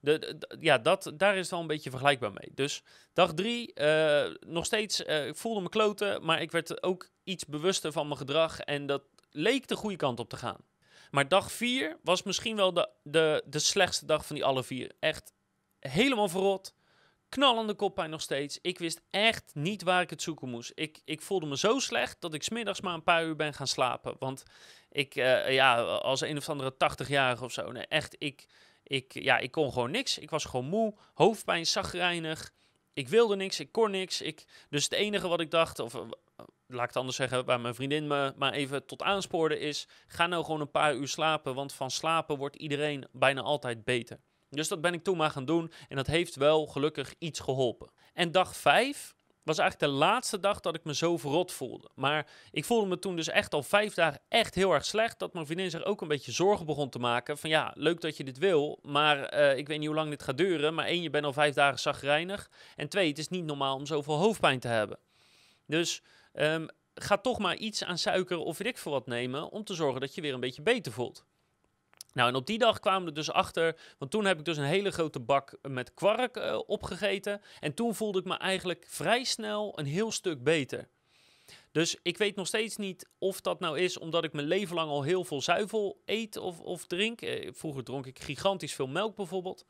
De, 0.00 0.38
ja, 0.60 0.78
dat, 0.78 1.12
daar 1.14 1.34
is 1.34 1.40
het 1.40 1.50
wel 1.50 1.60
een 1.60 1.66
beetje 1.66 1.90
vergelijkbaar 1.90 2.32
mee. 2.32 2.50
Dus 2.54 2.82
dag 3.12 3.34
drie, 3.34 3.72
uh, 3.74 4.24
nog 4.40 4.64
steeds, 4.64 5.00
uh, 5.00 5.26
ik 5.26 5.36
voelde 5.36 5.60
me 5.60 5.68
kloten, 5.68 6.24
maar 6.24 6.40
ik 6.40 6.50
werd 6.50 6.82
ook 6.82 7.10
iets 7.24 7.46
bewuster 7.46 7.92
van 7.92 8.06
mijn 8.06 8.18
gedrag 8.18 8.60
en 8.60 8.86
dat 8.86 9.02
leek 9.30 9.68
de 9.68 9.76
goede 9.76 9.96
kant 9.96 10.20
op 10.20 10.28
te 10.28 10.36
gaan. 10.36 10.58
Maar 11.10 11.28
dag 11.28 11.52
vier 11.52 11.98
was 12.02 12.22
misschien 12.22 12.56
wel 12.56 12.72
de, 12.72 12.88
de, 13.02 13.42
de 13.46 13.58
slechtste 13.58 14.06
dag 14.06 14.26
van 14.26 14.36
die 14.36 14.44
alle 14.44 14.64
vier. 14.64 14.92
Echt 15.00 15.32
helemaal 15.80 16.28
verrot. 16.28 16.74
Knallende 17.28 17.74
koppijn 17.74 18.10
nog 18.10 18.20
steeds. 18.20 18.58
Ik 18.62 18.78
wist 18.78 19.00
echt 19.10 19.50
niet 19.54 19.82
waar 19.82 20.02
ik 20.02 20.10
het 20.10 20.22
zoeken 20.22 20.48
moest. 20.48 20.72
Ik, 20.74 21.00
ik 21.04 21.22
voelde 21.22 21.46
me 21.46 21.56
zo 21.56 21.78
slecht 21.78 22.20
dat 22.20 22.34
ik 22.34 22.42
smiddags 22.42 22.80
maar 22.80 22.94
een 22.94 23.02
paar 23.02 23.24
uur 23.24 23.36
ben 23.36 23.54
gaan 23.54 23.66
slapen. 23.66 24.16
Want 24.18 24.42
ik, 24.90 25.14
uh, 25.14 25.52
ja, 25.52 25.82
als 25.82 26.20
een 26.20 26.36
of 26.36 26.48
andere 26.48 26.74
80-jarige 26.74 27.44
of 27.44 27.52
zo. 27.52 27.72
Nee, 27.72 27.86
echt, 27.86 28.16
ik, 28.18 28.46
ik, 28.90 29.14
ja, 29.14 29.38
ik 29.38 29.50
kon 29.50 29.72
gewoon 29.72 29.90
niks. 29.90 30.18
Ik 30.18 30.30
was 30.30 30.44
gewoon 30.44 30.66
moe, 30.66 30.94
hoofdpijn, 31.14 31.66
zagrijnig. 31.66 32.52
Ik 32.92 33.08
wilde 33.08 33.36
niks, 33.36 33.60
ik 33.60 33.72
kon 33.72 33.90
niks. 33.90 34.20
Ik, 34.20 34.44
dus 34.68 34.84
het 34.84 34.92
enige 34.92 35.28
wat 35.28 35.40
ik 35.40 35.50
dacht, 35.50 35.78
of 35.78 35.94
laat 36.66 36.82
ik 36.82 36.88
het 36.88 36.96
anders 36.96 37.16
zeggen, 37.16 37.44
waar 37.44 37.60
mijn 37.60 37.74
vriendin 37.74 38.06
me 38.06 38.32
maar 38.36 38.52
even 38.52 38.86
tot 38.86 39.02
aanspoorde, 39.02 39.58
is: 39.58 39.88
ga 40.06 40.26
nou 40.26 40.44
gewoon 40.44 40.60
een 40.60 40.70
paar 40.70 40.94
uur 40.94 41.08
slapen, 41.08 41.54
want 41.54 41.72
van 41.72 41.90
slapen 41.90 42.36
wordt 42.36 42.56
iedereen 42.56 43.06
bijna 43.12 43.40
altijd 43.40 43.84
beter. 43.84 44.20
Dus 44.48 44.68
dat 44.68 44.80
ben 44.80 44.94
ik 44.94 45.04
toen 45.04 45.16
maar 45.16 45.30
gaan 45.30 45.44
doen 45.44 45.72
en 45.88 45.96
dat 45.96 46.06
heeft 46.06 46.36
wel 46.36 46.66
gelukkig 46.66 47.14
iets 47.18 47.40
geholpen. 47.40 47.90
En 48.12 48.32
dag 48.32 48.56
5 48.56 49.14
was 49.50 49.58
eigenlijk 49.58 49.92
de 49.92 49.98
laatste 49.98 50.40
dag 50.40 50.60
dat 50.60 50.74
ik 50.74 50.84
me 50.84 50.94
zo 50.94 51.16
verrot 51.16 51.52
voelde. 51.52 51.90
Maar 51.94 52.26
ik 52.50 52.64
voelde 52.64 52.88
me 52.88 52.98
toen 52.98 53.16
dus 53.16 53.28
echt 53.28 53.54
al 53.54 53.62
vijf 53.62 53.94
dagen 53.94 54.20
echt 54.28 54.54
heel 54.54 54.72
erg 54.72 54.84
slecht. 54.84 55.18
Dat 55.18 55.32
mijn 55.32 55.46
vriendin 55.46 55.70
zich 55.70 55.84
ook 55.84 56.00
een 56.00 56.08
beetje 56.08 56.32
zorgen 56.32 56.66
begon 56.66 56.90
te 56.90 56.98
maken. 56.98 57.38
Van 57.38 57.50
ja, 57.50 57.72
leuk 57.74 58.00
dat 58.00 58.16
je 58.16 58.24
dit 58.24 58.38
wil, 58.38 58.78
maar 58.82 59.34
uh, 59.34 59.56
ik 59.56 59.68
weet 59.68 59.78
niet 59.78 59.86
hoe 59.86 59.96
lang 59.96 60.10
dit 60.10 60.22
gaat 60.22 60.38
duren. 60.38 60.74
Maar 60.74 60.86
één, 60.86 61.02
je 61.02 61.10
bent 61.10 61.24
al 61.24 61.32
vijf 61.32 61.54
dagen 61.54 61.78
zagrijnig. 61.78 62.50
En 62.76 62.88
twee, 62.88 63.08
het 63.08 63.18
is 63.18 63.28
niet 63.28 63.44
normaal 63.44 63.76
om 63.76 63.86
zoveel 63.86 64.16
hoofdpijn 64.16 64.60
te 64.60 64.68
hebben. 64.68 64.98
Dus 65.66 66.02
Um, 66.32 66.68
ga 66.94 67.16
toch 67.18 67.38
maar 67.38 67.56
iets 67.56 67.84
aan 67.84 67.98
suiker 67.98 68.38
of 68.38 68.58
weet 68.58 68.68
ik 68.68 68.78
veel 68.78 68.92
wat 68.92 69.06
nemen 69.06 69.50
om 69.50 69.64
te 69.64 69.74
zorgen 69.74 70.00
dat 70.00 70.14
je 70.14 70.20
weer 70.20 70.34
een 70.34 70.40
beetje 70.40 70.62
beter 70.62 70.92
voelt. 70.92 71.24
Nou, 72.12 72.28
en 72.28 72.34
op 72.34 72.46
die 72.46 72.58
dag 72.58 72.80
kwamen 72.80 73.08
we 73.08 73.12
dus 73.12 73.30
achter, 73.30 73.76
want 73.98 74.10
toen 74.10 74.24
heb 74.24 74.38
ik 74.38 74.44
dus 74.44 74.56
een 74.56 74.64
hele 74.64 74.90
grote 74.90 75.20
bak 75.20 75.58
met 75.62 75.94
kwark 75.94 76.36
uh, 76.36 76.58
opgegeten. 76.66 77.40
En 77.60 77.74
toen 77.74 77.94
voelde 77.94 78.18
ik 78.18 78.24
me 78.24 78.36
eigenlijk 78.36 78.84
vrij 78.88 79.24
snel 79.24 79.78
een 79.78 79.86
heel 79.86 80.12
stuk 80.12 80.42
beter. 80.42 80.88
Dus 81.72 81.96
ik 82.02 82.18
weet 82.18 82.36
nog 82.36 82.46
steeds 82.46 82.76
niet 82.76 83.08
of 83.18 83.40
dat 83.40 83.60
nou 83.60 83.78
is 83.78 83.98
omdat 83.98 84.24
ik 84.24 84.32
mijn 84.32 84.46
leven 84.46 84.74
lang 84.74 84.90
al 84.90 85.02
heel 85.02 85.24
veel 85.24 85.42
zuivel 85.42 86.02
eet 86.04 86.36
of, 86.36 86.60
of 86.60 86.86
drink. 86.86 87.20
Eh, 87.20 87.48
vroeger 87.52 87.84
dronk 87.84 88.06
ik 88.06 88.18
gigantisch 88.18 88.74
veel 88.74 88.86
melk 88.86 89.16
bijvoorbeeld. 89.16 89.64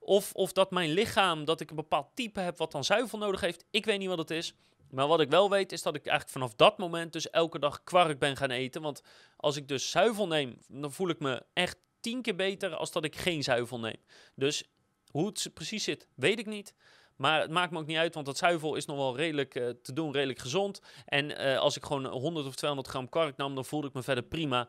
Of, 0.00 0.32
of 0.32 0.52
dat 0.52 0.70
mijn 0.70 0.90
lichaam, 0.90 1.44
dat 1.44 1.60
ik 1.60 1.70
een 1.70 1.76
bepaald 1.76 2.06
type 2.14 2.40
heb 2.40 2.58
wat 2.58 2.72
dan 2.72 2.84
zuivel 2.84 3.18
nodig 3.18 3.40
heeft. 3.40 3.64
Ik 3.70 3.84
weet 3.84 3.98
niet 3.98 4.08
wat 4.08 4.18
het 4.18 4.30
is. 4.30 4.54
Maar 4.94 5.06
wat 5.06 5.20
ik 5.20 5.30
wel 5.30 5.50
weet 5.50 5.72
is 5.72 5.82
dat 5.82 5.94
ik 5.94 6.06
eigenlijk 6.06 6.38
vanaf 6.38 6.54
dat 6.54 6.78
moment 6.78 7.12
dus 7.12 7.30
elke 7.30 7.58
dag 7.58 7.84
kwark 7.84 8.18
ben 8.18 8.36
gaan 8.36 8.50
eten. 8.50 8.82
Want 8.82 9.02
als 9.36 9.56
ik 9.56 9.68
dus 9.68 9.90
zuivel 9.90 10.26
neem, 10.26 10.58
dan 10.68 10.92
voel 10.92 11.08
ik 11.08 11.18
me 11.18 11.42
echt 11.52 11.76
tien 12.00 12.22
keer 12.22 12.36
beter 12.36 12.74
als 12.74 12.92
dat 12.92 13.04
ik 13.04 13.16
geen 13.16 13.42
zuivel 13.42 13.80
neem. 13.80 13.96
Dus 14.34 14.64
hoe 15.10 15.26
het 15.26 15.50
precies 15.54 15.84
zit, 15.84 16.08
weet 16.14 16.38
ik 16.38 16.46
niet. 16.46 16.74
Maar 17.16 17.40
het 17.40 17.50
maakt 17.50 17.70
me 17.72 17.78
ook 17.78 17.86
niet 17.86 17.96
uit, 17.96 18.14
want 18.14 18.26
dat 18.26 18.36
zuivel 18.36 18.74
is 18.74 18.86
nog 18.86 18.96
wel 18.96 19.16
redelijk 19.16 19.54
uh, 19.54 19.68
te 19.82 19.92
doen, 19.92 20.12
redelijk 20.12 20.38
gezond. 20.38 20.80
En 21.04 21.30
uh, 21.30 21.58
als 21.58 21.76
ik 21.76 21.84
gewoon 21.84 22.06
100 22.06 22.46
of 22.46 22.54
200 22.54 22.90
gram 22.92 23.08
kwark 23.08 23.36
nam, 23.36 23.54
dan 23.54 23.64
voelde 23.64 23.86
ik 23.86 23.94
me 23.94 24.02
verder 24.02 24.24
prima. 24.24 24.68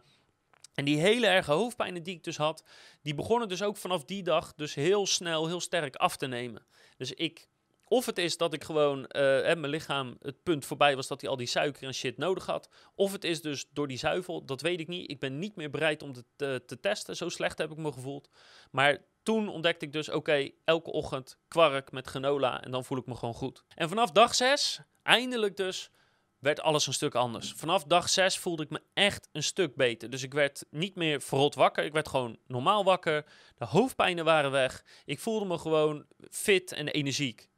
En 0.74 0.86
die 0.86 0.98
hele 0.98 1.28
erge 1.28 1.52
hoofdpijnen 1.52 2.04
die 2.04 2.16
ik 2.16 2.24
dus 2.24 2.38
had, 2.38 2.64
die 3.02 3.16
begonnen 3.16 3.48
dus 3.48 3.64
ook 3.64 3.78
vanaf 3.78 4.04
die 4.04 4.24
dag 4.24 4.54
dus 4.54 4.74
heel 4.74 5.06
snel, 5.06 5.48
heel 5.48 5.60
sterk 5.60 5.96
af 5.96 6.18
te 6.18 6.28
nemen. 6.28 6.66
Dus 6.98 7.12
ik 7.12 7.48
of 7.88 8.06
het 8.06 8.18
is 8.18 8.38
dat 8.38 8.54
ik 8.54 8.64
gewoon, 8.64 9.00
uh, 9.00 9.06
mijn 9.42 9.68
lichaam 9.68 10.16
het 10.22 10.44
punt 10.44 10.66
voorbij 10.66 10.96
was 10.96 11.08
dat 11.08 11.22
hij 11.22 11.30
al 11.30 11.36
die 11.36 11.48
suiker 11.48 11.84
en 11.84 11.94
shit 11.94 12.18
nodig 12.18 12.46
had. 12.46 12.70
Of 12.96 13.12
het 13.12 13.24
is 13.24 13.42
dus 13.42 13.66
door 13.72 13.88
die 13.88 13.98
zuivel, 13.98 14.46
dat 14.46 14.62
weet 14.62 14.80
ik 14.80 14.88
niet. 14.88 15.12
Ik 15.12 15.20
ben 15.20 15.40
niet 15.40 15.56
meer 15.56 15.70
bereid 15.70 16.02
om 16.04 16.10
het 16.14 16.26
te, 16.36 16.64
te, 16.66 16.80
testen. 16.80 17.16
Zo 17.16 17.30
slecht 17.30 17.58
heb 17.58 17.72
ik 17.72 17.78
me 17.78 17.92
gevoeld. 17.92 18.30
Maar 18.72 18.98
toen 19.24 19.48
ontdekte 19.48 19.86
ik 19.86 19.94
dus, 19.94 20.10
oké, 20.10 20.50
elke 20.64 20.92
ochtend 20.92 21.38
kwark 21.48 21.92
met 21.92 22.08
granola 22.08 22.64
en 22.64 22.72
dan 22.72 22.84
voel 22.84 22.98
ik 22.98 23.06
me 23.06 23.16
gewoon 23.16 23.34
goed. 23.34 23.64
En 23.76 23.90
vanaf 23.90 24.12
dag 24.12 24.36
6, 24.36 24.80
eindelijk 25.04 25.58
dus, 25.58 25.92
werd 26.40 26.62
alles 26.62 26.88
een 26.88 26.94
stuk 26.94 27.16
anders. 27.16 27.54
Vanaf 27.56 27.84
dag 27.84 28.10
6 28.10 28.38
voelde 28.38 28.64
ik 28.64 28.70
me 28.70 28.82
echt 28.94 29.30
een 29.32 29.44
stuk 29.44 29.76
beter. 29.76 30.10
Dus 30.10 30.24
ik 30.24 30.34
werd 30.34 30.66
niet 30.70 30.96
meer 30.96 31.22
verrot 31.22 31.56
wakker. 31.56 31.84
Ik 31.84 31.94
werd 31.94 32.08
gewoon 32.08 32.38
normaal 32.48 32.84
wakker. 32.84 33.26
De 33.56 33.66
hoofdpijnen 33.66 34.26
waren 34.26 34.52
weg. 34.52 34.84
Ik 35.06 35.20
voelde 35.20 35.46
me 35.46 35.58
gewoon 35.58 36.06
fit 36.30 36.72
en 36.72 36.88
energiek. 36.88 37.50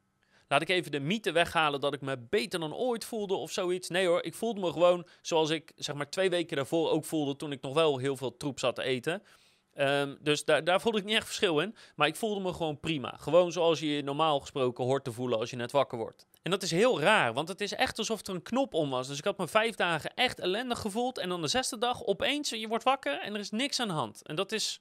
Laat 0.48 0.62
ik 0.62 0.68
even 0.68 0.90
de 0.90 1.00
mythe 1.00 1.32
weghalen 1.32 1.80
dat 1.80 1.94
ik 1.94 2.00
me 2.00 2.18
beter 2.18 2.60
dan 2.60 2.74
ooit 2.74 3.04
voelde 3.04 3.34
of 3.34 3.50
zoiets. 3.50 3.88
Nee 3.88 4.06
hoor, 4.06 4.22
ik 4.22 4.34
voelde 4.34 4.60
me 4.60 4.72
gewoon 4.72 5.06
zoals 5.22 5.50
ik 5.50 5.72
zeg 5.76 5.94
maar 5.94 6.10
twee 6.10 6.30
weken 6.30 6.56
daarvoor 6.56 6.90
ook 6.90 7.04
voelde 7.04 7.36
toen 7.36 7.52
ik 7.52 7.62
nog 7.62 7.74
wel 7.74 7.98
heel 7.98 8.16
veel 8.16 8.36
troep 8.36 8.58
zat 8.58 8.74
te 8.74 8.82
eten. 8.82 9.22
Um, 9.78 10.18
dus 10.20 10.44
daar, 10.44 10.64
daar 10.64 10.80
voelde 10.80 10.98
ik 10.98 11.04
niet 11.04 11.16
echt 11.16 11.26
verschil 11.26 11.60
in. 11.60 11.76
Maar 11.96 12.06
ik 12.06 12.16
voelde 12.16 12.40
me 12.40 12.52
gewoon 12.52 12.80
prima. 12.80 13.14
Gewoon 13.18 13.52
zoals 13.52 13.80
je 13.80 13.86
je 13.86 14.02
normaal 14.02 14.40
gesproken 14.40 14.84
hoort 14.84 15.04
te 15.04 15.12
voelen 15.12 15.38
als 15.38 15.50
je 15.50 15.56
net 15.56 15.72
wakker 15.72 15.98
wordt. 15.98 16.26
En 16.42 16.50
dat 16.50 16.62
is 16.62 16.70
heel 16.70 17.00
raar, 17.00 17.32
want 17.32 17.48
het 17.48 17.60
is 17.60 17.72
echt 17.72 17.98
alsof 17.98 18.26
er 18.26 18.34
een 18.34 18.42
knop 18.42 18.74
om 18.74 18.90
was. 18.90 19.08
Dus 19.08 19.18
ik 19.18 19.24
had 19.24 19.38
me 19.38 19.48
vijf 19.48 19.74
dagen 19.74 20.14
echt 20.14 20.40
ellendig 20.40 20.78
gevoeld. 20.78 21.18
En 21.18 21.28
dan 21.28 21.40
de 21.40 21.48
zesde 21.48 21.78
dag 21.78 22.04
opeens, 22.04 22.50
je 22.50 22.68
wordt 22.68 22.84
wakker 22.84 23.20
en 23.20 23.34
er 23.34 23.40
is 23.40 23.50
niks 23.50 23.80
aan 23.80 23.88
de 23.88 23.94
hand. 23.94 24.26
En 24.26 24.36
dat 24.36 24.52
is 24.52 24.80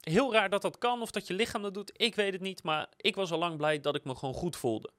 heel 0.00 0.32
raar 0.32 0.50
dat 0.50 0.62
dat 0.62 0.78
kan 0.78 1.02
of 1.02 1.10
dat 1.10 1.26
je 1.26 1.34
lichaam 1.34 1.62
dat 1.62 1.74
doet. 1.74 1.92
Ik 1.96 2.14
weet 2.14 2.32
het 2.32 2.42
niet, 2.42 2.62
maar 2.62 2.88
ik 2.96 3.14
was 3.14 3.32
al 3.32 3.38
lang 3.38 3.56
blij 3.56 3.80
dat 3.80 3.94
ik 3.94 4.04
me 4.04 4.14
gewoon 4.14 4.34
goed 4.34 4.56
voelde. 4.56 4.90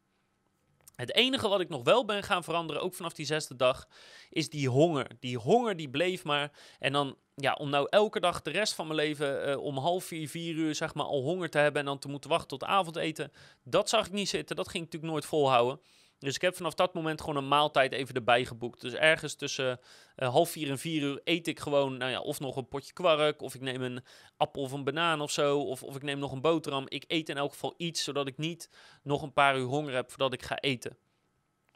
Het 0.96 1.14
enige 1.14 1.48
wat 1.48 1.60
ik 1.60 1.70
nog 1.70 1.84
wel 1.84 2.06
ben 2.06 2.24
gaan 2.24 2.44
veranderen, 2.44 2.82
ook 2.82 2.94
vanaf 2.94 3.14
die 3.14 3.26
zesde 3.26 3.56
dag, 3.56 3.88
is 4.30 4.50
die 4.50 4.70
honger. 4.70 5.08
Die 5.20 5.38
honger 5.38 5.76
die 5.76 5.90
bleef 5.90 6.24
maar. 6.24 6.52
En 6.80 6.94
dan, 6.94 7.16
ja, 7.36 7.54
om 7.54 7.70
nou 7.70 7.88
elke 7.90 8.20
dag 8.20 8.42
de 8.42 8.52
rest 8.52 8.74
van 8.74 8.86
mijn 8.88 9.00
leven 9.00 9.50
uh, 9.50 9.64
om 9.64 9.78
half 9.78 10.04
vier, 10.04 10.30
vier 10.30 10.56
uur, 10.56 10.76
zeg 10.76 10.94
maar, 10.94 11.06
al 11.06 11.22
honger 11.22 11.50
te 11.50 11.58
hebben 11.58 11.82
en 11.82 11.88
dan 11.88 12.00
te 12.00 12.08
moeten 12.08 12.30
wachten 12.30 12.48
tot 12.48 12.64
avondeten, 12.64 13.32
dat 13.64 13.90
zag 13.90 14.06
ik 14.06 14.12
niet 14.12 14.30
zitten. 14.30 14.56
Dat 14.56 14.70
ging 14.70 14.84
ik 14.84 14.92
natuurlijk 14.92 15.14
nooit 15.14 15.26
volhouden. 15.26 15.80
Dus 16.24 16.36
ik 16.36 16.42
heb 16.42 16.56
vanaf 16.56 16.74
dat 16.74 16.94
moment 16.94 17.22
gewoon 17.22 17.36
een 17.36 17.48
maaltijd 17.48 17.92
even 17.92 18.16
erbij 18.16 18.46
geboekt. 18.46 18.82
Dus 18.82 18.94
ergens 18.94 19.36
tussen 19.36 19.80
uh, 20.18 20.30
half 20.30 20.50
vier 20.50 20.70
en 20.70 20.80
vier 20.80 21.02
uur 21.02 21.22
eet 21.24 21.48
ik 21.48 21.60
gewoon, 21.60 21.98
nou 21.98 22.12
ja, 22.12 22.20
of 22.20 22.40
nog 22.40 22.56
een 22.56 22.68
potje 22.68 22.94
kwark, 22.94 23.42
of 23.42 23.56
ik 23.56 23.62
neem 23.62 23.82
een 23.82 24.04
appel 24.38 24.62
of 24.62 24.72
een 24.72 24.84
banaan 24.84 25.22
of 25.22 25.32
zo, 25.32 25.60
of, 25.60 25.84
of 25.84 25.96
ik 25.96 26.04
neem 26.04 26.20
nog 26.20 26.32
een 26.32 26.42
boterham. 26.42 26.86
Ik 26.88 27.04
eet 27.08 27.30
in 27.30 27.38
elk 27.38 27.52
geval 27.52 27.74
iets, 27.78 28.04
zodat 28.04 28.28
ik 28.28 28.38
niet 28.38 28.70
nog 29.02 29.22
een 29.22 29.34
paar 29.34 29.58
uur 29.58 29.66
honger 29.66 29.94
heb 29.94 30.10
voordat 30.10 30.34
ik 30.34 30.44
ga 30.44 30.60
eten. 30.60 30.98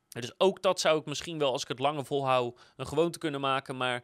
Dus 0.10 0.39
ook 0.39 0.62
dat 0.62 0.79
zou 0.79 0.99
ik 0.99 1.05
misschien 1.05 1.39
wel, 1.39 1.51
als 1.51 1.62
ik 1.62 1.67
het 1.67 1.79
langer 1.79 2.05
volhoud, 2.05 2.60
een 2.75 2.88
gewoonte 2.88 3.17
kunnen 3.17 3.41
maken. 3.41 3.77
Maar 3.77 4.03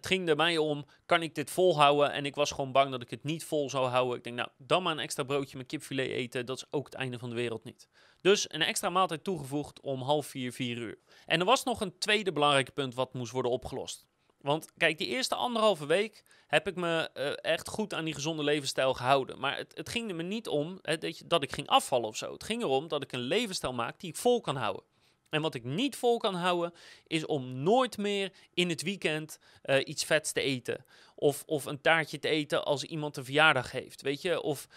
het 0.00 0.08
ging 0.08 0.28
er 0.28 0.36
mij 0.36 0.58
om, 0.58 0.84
kan 1.06 1.22
ik 1.22 1.34
dit 1.34 1.50
volhouden? 1.50 2.12
En 2.12 2.26
ik 2.26 2.34
was 2.34 2.50
gewoon 2.50 2.72
bang 2.72 2.90
dat 2.90 3.02
ik 3.02 3.10
het 3.10 3.24
niet 3.24 3.44
vol 3.44 3.70
zou 3.70 3.88
houden. 3.88 4.16
Ik 4.16 4.24
denk, 4.24 4.36
nou, 4.36 4.48
dan 4.56 4.82
maar 4.82 4.92
een 4.92 4.98
extra 4.98 5.22
broodje 5.22 5.56
met 5.56 5.66
kipfilet 5.66 6.10
eten. 6.10 6.46
Dat 6.46 6.56
is 6.56 6.64
ook 6.70 6.84
het 6.84 6.94
einde 6.94 7.18
van 7.18 7.28
de 7.28 7.34
wereld 7.34 7.64
niet. 7.64 7.88
Dus 8.20 8.52
een 8.52 8.62
extra 8.62 8.90
maaltijd 8.90 9.24
toegevoegd 9.24 9.80
om 9.80 10.02
half 10.02 10.26
vier, 10.26 10.52
vier 10.52 10.76
uur. 10.76 10.98
En 11.26 11.40
er 11.40 11.46
was 11.46 11.64
nog 11.64 11.80
een 11.80 11.98
tweede 11.98 12.32
belangrijke 12.32 12.72
punt 12.72 12.94
wat 12.94 13.14
moest 13.14 13.32
worden 13.32 13.50
opgelost. 13.50 14.06
Want 14.40 14.72
kijk, 14.76 14.98
die 14.98 15.06
eerste 15.06 15.34
anderhalve 15.34 15.86
week 15.86 16.24
heb 16.46 16.66
ik 16.66 16.74
me 16.74 17.10
uh, 17.14 17.52
echt 17.52 17.68
goed 17.68 17.94
aan 17.94 18.04
die 18.04 18.14
gezonde 18.14 18.44
levensstijl 18.44 18.94
gehouden. 18.94 19.38
Maar 19.38 19.56
het, 19.56 19.76
het 19.76 19.88
ging 19.88 20.08
er 20.08 20.14
me 20.14 20.22
niet 20.22 20.48
om 20.48 20.78
dat, 20.82 21.22
dat 21.26 21.42
ik 21.42 21.52
ging 21.52 21.68
afvallen 21.68 22.08
of 22.08 22.16
zo. 22.16 22.32
Het 22.32 22.44
ging 22.44 22.62
erom 22.62 22.88
dat 22.88 23.02
ik 23.02 23.12
een 23.12 23.20
levensstijl 23.20 23.72
maak 23.72 24.00
die 24.00 24.10
ik 24.10 24.16
vol 24.16 24.40
kan 24.40 24.56
houden. 24.56 24.84
En 25.30 25.42
wat 25.42 25.54
ik 25.54 25.64
niet 25.64 25.96
vol 25.96 26.18
kan 26.18 26.34
houden, 26.34 26.74
is 27.06 27.26
om 27.26 27.62
nooit 27.62 27.98
meer 27.98 28.32
in 28.54 28.68
het 28.68 28.82
weekend 28.82 29.38
uh, 29.64 29.76
iets 29.84 30.04
vets 30.04 30.32
te 30.32 30.40
eten. 30.40 30.84
Of, 31.14 31.42
of 31.46 31.64
een 31.64 31.80
taartje 31.80 32.18
te 32.18 32.28
eten 32.28 32.64
als 32.64 32.84
iemand 32.84 33.16
een 33.16 33.24
verjaardag 33.24 33.70
heeft. 33.70 34.02
Weet 34.02 34.22
je, 34.22 34.42
of 34.42 34.68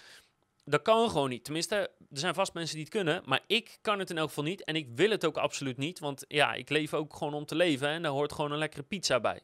dat 0.66 0.82
kan 0.82 1.10
gewoon 1.10 1.30
niet. 1.30 1.44
Tenminste, 1.44 1.76
er 1.76 2.20
zijn 2.20 2.34
vast 2.34 2.54
mensen 2.54 2.76
die 2.76 2.84
het 2.84 2.94
kunnen, 2.94 3.22
maar 3.26 3.44
ik 3.48 3.78
kan 3.82 4.00
het 4.00 4.10
in 4.10 4.18
elk 4.18 4.28
geval 4.28 4.44
niet. 4.44 4.64
En 4.64 4.76
ik 4.76 4.88
wil 4.96 5.10
het 5.10 5.26
ook 5.26 5.38
absoluut 5.38 5.78
niet, 5.78 6.00
want 6.00 6.26
ja, 6.28 6.54
ik 6.54 6.70
leef 6.70 6.94
ook 6.94 7.16
gewoon 7.16 7.34
om 7.34 7.46
te 7.46 7.56
leven 7.56 7.88
en 7.88 8.02
daar 8.02 8.12
hoort 8.12 8.34
gewoon 8.34 8.52
een 8.52 8.58
lekkere 8.58 8.84
pizza 8.84 9.20
bij. 9.20 9.42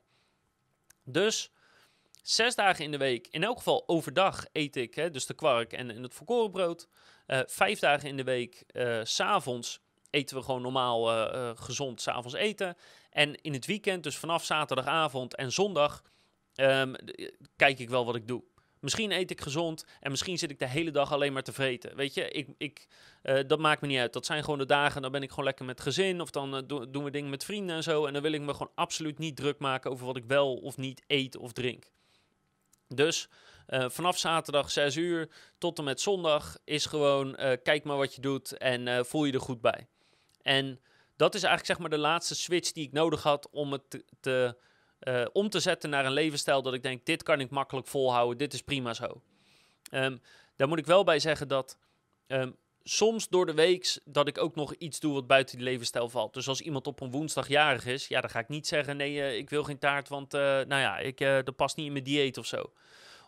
Dus 1.03 1.51
zes 2.21 2.55
dagen 2.55 2.83
in 2.85 2.91
de 2.91 2.97
week, 2.97 3.27
in 3.27 3.43
elk 3.43 3.57
geval 3.57 3.83
overdag 3.87 4.45
eet 4.51 4.75
ik, 4.75 4.95
hè, 4.95 5.09
dus 5.09 5.25
de 5.25 5.33
kwark 5.33 5.73
en, 5.73 5.89
het 5.89 6.13
volkoren 6.13 6.51
brood. 6.51 6.87
Uh, 7.27 7.39
vijf 7.45 7.79
dagen 7.79 8.09
in 8.09 8.17
de 8.17 8.23
week, 8.23 8.63
uh, 8.73 8.99
s'avonds 9.03 9.81
eten 10.09 10.37
we 10.37 10.43
gewoon 10.43 10.61
normaal 10.61 11.11
uh, 11.11 11.33
uh, 11.33 11.51
gezond 11.55 12.01
s'avonds 12.01 12.33
eten. 12.33 12.75
En 13.09 13.41
in 13.41 13.53
het 13.53 13.65
weekend, 13.65 14.03
dus 14.03 14.17
vanaf 14.17 14.45
zaterdagavond 14.45 15.35
en 15.35 15.51
zondag, 15.51 16.03
um, 16.55 16.95
kijk 17.55 17.79
ik 17.79 17.89
wel 17.89 18.05
wat 18.05 18.15
ik 18.15 18.27
doe. 18.27 18.43
Misschien 18.79 19.11
eet 19.11 19.31
ik 19.31 19.41
gezond 19.41 19.85
en 19.99 20.11
misschien 20.11 20.37
zit 20.37 20.51
ik 20.51 20.59
de 20.59 20.67
hele 20.67 20.91
dag 20.91 21.11
alleen 21.11 21.33
maar 21.33 21.43
te 21.43 21.53
vreten. 21.53 21.95
Weet 21.95 22.13
je, 22.13 22.29
ik, 22.29 22.47
ik, 22.57 22.87
dat 23.47 23.59
maakt 23.59 23.81
me 23.81 23.87
niet 23.87 23.99
uit. 23.99 24.13
Dat 24.13 24.25
zijn 24.25 24.43
gewoon 24.43 24.59
de 24.59 24.65
dagen, 24.65 25.01
dan 25.01 25.11
ben 25.11 25.21
ik 25.21 25.29
gewoon 25.29 25.45
lekker 25.45 25.65
met 25.65 25.81
gezin 25.81 26.21
of 26.21 26.29
dan 26.29 26.63
do 26.67 26.89
doen 26.89 27.03
we 27.03 27.11
dingen 27.11 27.29
met 27.29 27.43
vrienden 27.43 27.75
en 27.75 27.83
zo. 27.83 28.05
En 28.05 28.13
dan 28.13 28.21
wil 28.21 28.31
ik 28.31 28.41
me 28.41 28.51
gewoon 28.51 28.71
absoluut 28.75 29.17
niet 29.17 29.35
druk 29.35 29.59
maken 29.59 29.91
over 29.91 30.05
wat 30.05 30.17
ik 30.17 30.25
wel 30.25 30.55
of 30.55 30.77
niet 30.77 31.03
eet 31.07 31.37
of 31.37 31.51
drink. 31.51 31.91
Dus 32.87 33.29
vanaf 33.67 34.17
zaterdag 34.17 34.71
6 34.71 34.95
uur 34.95 35.29
tot 35.57 35.77
en 35.77 35.83
met 35.83 36.01
zondag 36.01 36.57
is 36.63 36.85
gewoon 36.85 37.35
kijk 37.63 37.83
maar 37.83 37.97
wat 37.97 38.15
je 38.15 38.21
doet 38.21 38.57
en 38.57 39.05
voel 39.05 39.25
je 39.25 39.33
er 39.33 39.39
goed 39.39 39.61
bij. 39.61 39.87
En 40.49 40.79
dat 41.15 41.35
is 41.35 41.43
eigenlijk 41.43 41.65
zeg 41.65 41.79
maar 41.79 41.97
de 41.97 42.05
laatste 42.07 42.35
switch 42.35 42.71
die 42.71 42.85
ik 42.85 42.91
nodig 42.91 43.23
had 43.23 43.49
om 43.51 43.71
het 43.71 43.89
te, 43.89 44.05
te 44.19 44.57
om 45.33 45.49
te 45.49 45.59
zetten 45.59 45.89
naar 45.89 46.05
een 46.05 46.11
levensstijl 46.11 46.61
dat 46.61 46.73
ik 46.73 46.83
denk 46.83 47.05
dit 47.05 47.23
kan 47.23 47.39
ik 47.39 47.49
makkelijk 47.49 47.87
volhouden, 47.87 48.37
dit 48.37 48.53
is 48.53 48.61
prima 48.61 48.93
zo. 48.93 49.21
Um, 49.91 50.21
daar 50.55 50.67
moet 50.67 50.79
ik 50.79 50.85
wel 50.85 51.03
bij 51.03 51.19
zeggen 51.19 51.47
dat 51.47 51.77
um, 52.27 52.55
soms 52.83 53.27
door 53.27 53.45
de 53.45 53.53
week 53.53 53.99
dat 54.05 54.27
ik 54.27 54.37
ook 54.37 54.55
nog 54.55 54.73
iets 54.73 54.99
doe 54.99 55.13
wat 55.13 55.27
buiten 55.27 55.55
die 55.55 55.65
levensstijl 55.65 56.09
valt. 56.09 56.33
Dus 56.33 56.47
als 56.47 56.61
iemand 56.61 56.87
op 56.87 57.01
een 57.01 57.11
woensdag 57.11 57.47
jarig 57.47 57.85
is, 57.85 58.07
ja, 58.07 58.21
dan 58.21 58.29
ga 58.29 58.39
ik 58.39 58.49
niet 58.49 58.67
zeggen: 58.67 58.97
nee, 58.97 59.13
uh, 59.13 59.37
ik 59.37 59.49
wil 59.49 59.63
geen 59.63 59.79
taart, 59.79 60.07
want 60.07 60.33
uh, 60.33 60.41
nou 60.41 60.81
ja, 60.81 60.97
ik, 60.97 61.17
dat 61.19 61.55
past 61.55 61.75
niet 61.75 61.85
in 61.85 61.91
mijn 61.91 62.03
dieet 62.03 62.37
of 62.37 62.45
zo. 62.45 62.73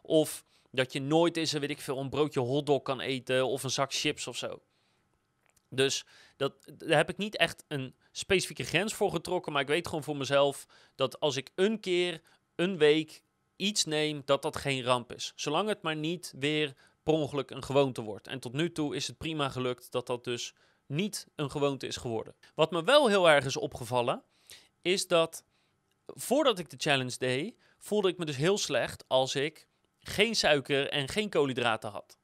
Of 0.01 0.43
dat 0.71 0.93
je 0.93 1.01
nooit 1.01 1.37
eens, 1.37 1.51
weet 1.51 1.69
ik 1.69 1.81
veel, 1.81 1.97
een 1.97 2.09
broodje 2.09 2.39
hotdog 2.39 2.81
kan 2.81 2.99
eten 2.99 3.47
of 3.47 3.63
een 3.63 3.69
zak 3.69 3.93
chips 3.93 4.27
of 4.27 4.37
zo. 4.37 4.61
Dus 5.73 6.05
dat, 6.37 6.53
daar 6.77 6.97
heb 6.97 7.09
ik 7.09 7.17
niet 7.17 7.37
echt 7.37 7.63
een 7.67 7.95
specifieke 8.11 8.63
grens 8.63 8.93
voor 8.93 9.11
getrokken, 9.11 9.51
maar 9.51 9.61
ik 9.61 9.67
weet 9.67 9.87
gewoon 9.87 10.03
voor 10.03 10.17
mezelf 10.17 10.65
dat 10.95 11.19
als 11.19 11.35
ik 11.35 11.51
een 11.55 11.79
keer, 11.79 12.21
een 12.55 12.77
week 12.77 13.21
iets 13.55 13.85
neem, 13.85 14.21
dat 14.25 14.41
dat 14.41 14.57
geen 14.57 14.83
ramp 14.83 15.13
is. 15.13 15.33
Zolang 15.35 15.67
het 15.67 15.81
maar 15.81 15.95
niet 15.95 16.33
weer 16.39 16.73
per 17.03 17.13
ongeluk 17.13 17.51
een 17.51 17.63
gewoonte 17.63 18.01
wordt. 18.01 18.27
En 18.27 18.39
tot 18.39 18.53
nu 18.53 18.71
toe 18.71 18.95
is 18.95 19.07
het 19.07 19.17
prima 19.17 19.49
gelukt 19.49 19.91
dat 19.91 20.07
dat 20.07 20.23
dus 20.23 20.53
niet 20.85 21.27
een 21.35 21.51
gewoonte 21.51 21.87
is 21.87 21.97
geworden. 21.97 22.35
Wat 22.55 22.71
me 22.71 22.83
wel 22.83 23.07
heel 23.07 23.29
erg 23.29 23.45
is 23.45 23.57
opgevallen, 23.57 24.23
is 24.81 25.07
dat 25.07 25.43
voordat 26.05 26.59
ik 26.59 26.69
de 26.69 26.77
challenge 26.79 27.17
deed, 27.17 27.55
voelde 27.77 28.09
ik 28.09 28.17
me 28.17 28.25
dus 28.25 28.35
heel 28.35 28.57
slecht 28.57 29.03
als 29.07 29.35
ik 29.35 29.67
geen 29.99 30.35
suiker 30.35 30.89
en 30.89 31.07
geen 31.07 31.29
koolhydraten 31.29 31.89
had. 31.89 32.17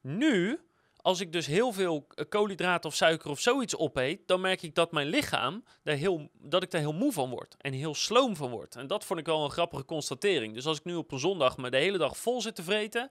Nu, 0.00 0.60
als 1.06 1.20
ik 1.20 1.32
dus 1.32 1.46
heel 1.46 1.72
veel 1.72 2.06
koolhydraten 2.28 2.90
of 2.90 2.96
suiker 2.96 3.30
of 3.30 3.40
zoiets 3.40 3.76
opeet, 3.76 4.28
dan 4.28 4.40
merk 4.40 4.62
ik 4.62 4.74
dat 4.74 4.92
mijn 4.92 5.06
lichaam 5.06 5.64
daar 5.82 5.96
heel, 5.96 6.30
dat 6.32 6.62
ik 6.62 6.70
daar 6.70 6.80
heel 6.80 6.92
moe 6.92 7.12
van 7.12 7.30
word 7.30 7.56
en 7.58 7.72
heel 7.72 7.94
sloom 7.94 8.36
van 8.36 8.50
word. 8.50 8.76
En 8.76 8.86
dat 8.86 9.04
vond 9.04 9.20
ik 9.20 9.26
wel 9.26 9.44
een 9.44 9.50
grappige 9.50 9.84
constatering. 9.84 10.54
Dus 10.54 10.66
als 10.66 10.78
ik 10.78 10.84
nu 10.84 10.94
op 10.94 11.12
een 11.12 11.18
zondag 11.18 11.56
me 11.56 11.70
de 11.70 11.76
hele 11.76 11.98
dag 11.98 12.16
vol 12.16 12.40
zit 12.40 12.54
te 12.54 12.62
vreten, 12.62 13.10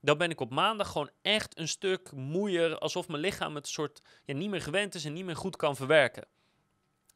dan 0.00 0.18
ben 0.18 0.30
ik 0.30 0.40
op 0.40 0.50
maandag 0.50 0.88
gewoon 0.88 1.10
echt 1.22 1.58
een 1.58 1.68
stuk 1.68 2.12
moeier, 2.12 2.78
alsof 2.78 3.08
mijn 3.08 3.20
lichaam 3.20 3.54
het 3.54 3.68
soort 3.68 4.00
ja, 4.24 4.34
niet 4.34 4.50
meer 4.50 4.62
gewend 4.62 4.94
is 4.94 5.04
en 5.04 5.12
niet 5.12 5.24
meer 5.24 5.36
goed 5.36 5.56
kan 5.56 5.76
verwerken. 5.76 6.26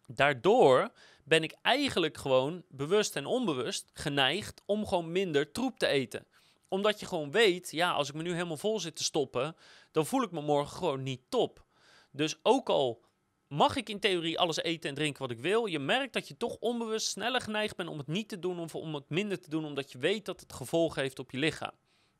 Daardoor 0.06 0.90
ben 1.24 1.42
ik 1.42 1.54
eigenlijk 1.62 2.16
gewoon 2.16 2.62
bewust 2.68 3.16
en 3.16 3.26
onbewust 3.26 3.90
geneigd 3.92 4.62
om 4.66 4.86
gewoon 4.86 5.12
minder 5.12 5.52
troep 5.52 5.78
te 5.78 5.86
eten. 5.86 6.26
Omdat 6.74 7.00
je 7.00 7.06
gewoon 7.06 7.30
weet, 7.30 7.70
ja, 7.70 7.92
als 7.92 8.08
ik 8.08 8.14
me 8.14 8.22
nu 8.22 8.32
helemaal 8.32 8.56
vol 8.56 8.80
zit 8.80 8.96
te 8.96 9.04
stoppen, 9.04 9.56
dan 9.92 10.06
voel 10.06 10.22
ik 10.22 10.30
me 10.30 10.40
morgen 10.40 10.76
gewoon 10.76 11.02
niet 11.02 11.20
top. 11.28 11.64
Dus 12.10 12.38
ook 12.42 12.68
al 12.68 13.04
mag 13.48 13.76
ik 13.76 13.88
in 13.88 14.00
theorie 14.00 14.38
alles 14.38 14.56
eten 14.56 14.88
en 14.88 14.94
drinken 14.94 15.22
wat 15.22 15.30
ik 15.30 15.38
wil, 15.38 15.66
je 15.66 15.78
merkt 15.78 16.12
dat 16.12 16.28
je 16.28 16.36
toch 16.36 16.56
onbewust 16.60 17.06
sneller 17.06 17.40
geneigd 17.40 17.76
bent 17.76 17.88
om 17.88 17.98
het 17.98 18.06
niet 18.06 18.28
te 18.28 18.38
doen 18.38 18.58
of 18.58 18.74
om 18.74 18.94
het 18.94 19.08
minder 19.08 19.40
te 19.40 19.50
doen, 19.50 19.64
omdat 19.64 19.92
je 19.92 19.98
weet 19.98 20.24
dat 20.24 20.40
het 20.40 20.52
gevolgen 20.52 21.02
heeft 21.02 21.18
op 21.18 21.30
je 21.30 21.38
lichaam. 21.38 21.74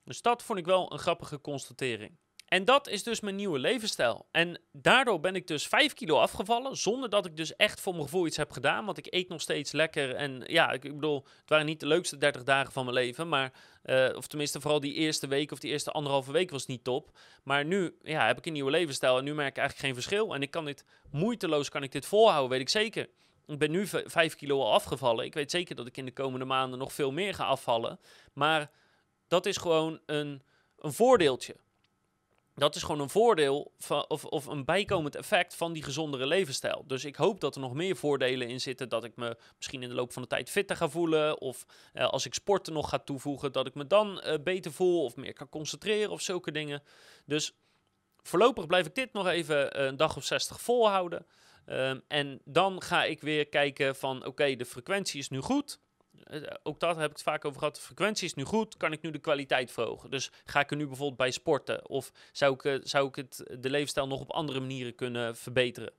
Dus 0.05 0.23
dat 0.23 0.43
vond 0.43 0.59
ik 0.59 0.65
wel 0.65 0.93
een 0.93 0.99
grappige 0.99 1.41
constatering. 1.41 2.17
En 2.45 2.65
dat 2.65 2.89
is 2.89 3.03
dus 3.03 3.21
mijn 3.21 3.37
nieuwe 3.37 3.59
levensstijl. 3.59 4.27
En 4.31 4.61
daardoor 4.73 5.21
ben 5.21 5.35
ik 5.35 5.47
dus 5.47 5.67
5 5.67 5.93
kilo 5.93 6.19
afgevallen, 6.19 6.77
zonder 6.77 7.11
dat 7.11 7.27
ik 7.27 7.37
dus 7.37 7.57
echt 7.57 7.81
voor 7.81 7.93
mijn 7.93 8.05
gevoel 8.05 8.27
iets 8.27 8.37
heb 8.37 8.51
gedaan. 8.51 8.85
Want 8.85 8.99
ik 8.99 9.07
eet 9.11 9.29
nog 9.29 9.41
steeds 9.41 9.73
lekker. 9.73 10.15
En 10.15 10.43
ja, 10.47 10.73
ik, 10.73 10.81
bedoel, 10.81 11.25
het 11.41 11.49
waren 11.49 11.67
niet 11.67 11.81
de 11.81 11.87
leukste 11.87 12.19
30 12.19 12.43
dagen 12.43 12.73
van 12.73 12.85
mijn 12.85 12.97
leven. 12.97 13.29
Maar, 13.29 13.53
uh, 13.85 14.09
of 14.17 14.27
tenminste, 14.27 14.61
vooral 14.61 14.81
die 14.81 14.95
eerste 14.95 15.27
week 15.27 15.53
of 15.53 15.59
die 15.59 15.71
eerste 15.71 15.91
anderhalve 15.91 16.33
week 16.33 16.51
was 16.51 16.67
niet 16.67 16.85
top. 16.85 17.19
Maar 17.43 17.65
nu 17.65 17.97
ja, 18.03 18.27
heb 18.27 18.39
ik 18.39 18.47
een 18.47 18.53
nieuwe 18.53 18.71
levensstijl 18.71 19.19
en 19.19 19.25
nu 19.25 19.35
merk 19.35 19.51
ik 19.51 19.59
eigenlijk 19.59 19.87
geen 19.87 20.03
verschil. 20.03 20.35
En 20.35 20.43
ik 20.43 20.51
kan 20.51 20.65
dit 20.65 20.85
moeiteloos 21.11 21.69
kan 21.69 21.83
ik 21.83 21.93
dit 21.93 22.07
volhouden, 22.07 22.51
weet 22.51 22.61
ik 22.61 22.69
zeker. 22.69 23.09
Ik 23.47 23.59
ben 23.59 23.71
nu 23.71 23.87
5 23.87 24.35
kilo 24.35 24.61
al 24.61 24.73
afgevallen. 24.73 25.25
Ik 25.25 25.35
weet 25.35 25.51
zeker 25.51 25.75
dat 25.75 25.87
ik 25.87 25.97
in 25.97 26.05
de 26.05 26.13
komende 26.13 26.45
maanden 26.45 26.79
nog 26.79 26.93
veel 26.93 27.13
meer 27.13 27.35
ga 27.35 27.45
afvallen. 27.45 28.01
Maar 28.33 28.71
dat 29.29 29.47
is 29.47 29.57
gewoon 29.57 30.01
een, 30.07 30.43
een 30.79 30.93
voordeeltje. 30.93 31.57
Dat 32.55 32.75
is 32.75 32.83
gewoon 32.83 33.01
een 33.01 33.11
voordeel 33.11 33.73
van, 33.79 34.09
of, 34.09 34.25
of 34.25 34.47
een 34.47 34.65
bijkomend 34.65 35.17
effect 35.17 35.55
van 35.55 35.73
die 35.73 35.83
gezondere 35.83 36.27
levensstijl. 36.27 36.85
Dus 36.87 37.05
ik 37.05 37.17
hoop 37.17 37.41
dat 37.41 37.55
er 37.55 37.61
nog 37.61 37.75
meer 37.75 37.97
voordelen 37.97 38.49
in 38.49 38.61
zitten. 38.61 38.89
Dat 38.89 39.05
ik 39.05 39.17
me 39.17 39.37
misschien 39.57 39.83
in 39.83 39.89
de 39.89 39.95
loop 39.95 40.13
van 40.13 40.23
de 40.23 40.29
tijd 40.29 40.51
fitter 40.51 40.77
ga 40.77 40.89
voelen. 40.89 41.41
Of 41.41 41.67
eh, 41.93 42.09
als 42.09 42.27
ik 42.27 42.35
sporten 42.35 42.73
nog 42.73 42.89
ga 42.89 42.99
toevoegen, 42.99 43.53
dat 43.53 43.67
ik 43.67 43.75
me 43.75 43.87
dan 43.87 44.23
uh, 44.27 44.35
beter 44.45 44.73
voel. 44.73 45.05
Of 45.05 45.17
meer 45.17 45.33
kan 45.33 45.49
concentreren 45.49 46.11
of 46.11 46.21
zulke 46.21 46.53
dingen. 46.53 46.83
Dus 47.27 47.53
voorlopig 48.23 48.67
blijf 48.67 48.87
ik 48.87 48.95
dit 48.95 49.13
nog 49.13 49.27
even 49.27 49.83
een 49.83 49.97
dag 49.97 50.17
of 50.17 50.25
60 50.25 50.61
volhouden. 50.61 51.27
Um, 51.67 52.03
en 52.09 52.41
dan 52.45 52.83
ga 52.83 53.05
ik 53.05 53.21
weer 53.21 53.49
kijken 53.49 53.97
van 53.97 54.27
oké, 54.27 54.57
de 54.57 54.65
frequentie 54.65 55.21
is 55.21 55.29
nu 55.29 55.41
goed. 55.41 55.79
Eh, 56.25 56.41
ook 56.63 56.81
dat 56.81 56.97
heb 56.97 57.05
ik 57.05 57.13
het 57.13 57.23
vaak 57.23 57.45
over 57.45 57.59
gehad. 57.59 57.75
De 57.75 57.81
frequentie 57.81 58.27
is 58.27 58.35
nu 58.35 58.45
goed, 58.45 58.77
kan 58.77 58.93
ik 58.93 59.03
nu 59.03 59.11
de 59.11 59.19
kwaliteit 59.19 59.71
verhogen? 59.71 60.11
Dus 60.11 60.31
ga 60.45 60.61
ik 60.61 60.71
er 60.71 60.77
nu 60.77 60.87
bijvoorbeeld 60.87 61.19
bij 61.19 61.31
sporten? 61.31 61.89
Of 61.89 62.13
zou 62.33 62.55
ik, 62.55 62.65
eh, 62.65 62.79
zou 62.83 63.09
ik 63.09 63.15
het, 63.15 63.57
de 63.59 63.71
levensstijl 63.71 64.07
nog 64.07 64.21
op 64.21 64.31
andere 64.31 64.61
manieren 64.61 64.95
kunnen 64.95 65.37
verbeteren? 65.37 65.93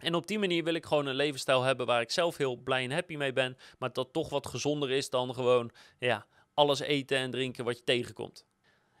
En 0.00 0.14
op 0.14 0.26
die 0.26 0.38
manier 0.38 0.64
wil 0.64 0.74
ik 0.74 0.86
gewoon 0.86 1.06
een 1.06 1.14
levensstijl 1.14 1.62
hebben 1.62 1.86
waar 1.86 2.00
ik 2.00 2.10
zelf 2.10 2.36
heel 2.36 2.56
blij 2.56 2.84
en 2.84 2.90
happy 2.90 3.16
mee 3.16 3.32
ben, 3.32 3.56
maar 3.78 3.92
dat 3.92 4.12
toch 4.12 4.28
wat 4.28 4.46
gezonder 4.46 4.90
is 4.90 5.10
dan 5.10 5.34
gewoon 5.34 5.70
ja, 5.98 6.26
alles 6.54 6.80
eten 6.80 7.16
en 7.16 7.30
drinken 7.30 7.64
wat 7.64 7.78
je 7.78 7.84
tegenkomt. 7.84 8.44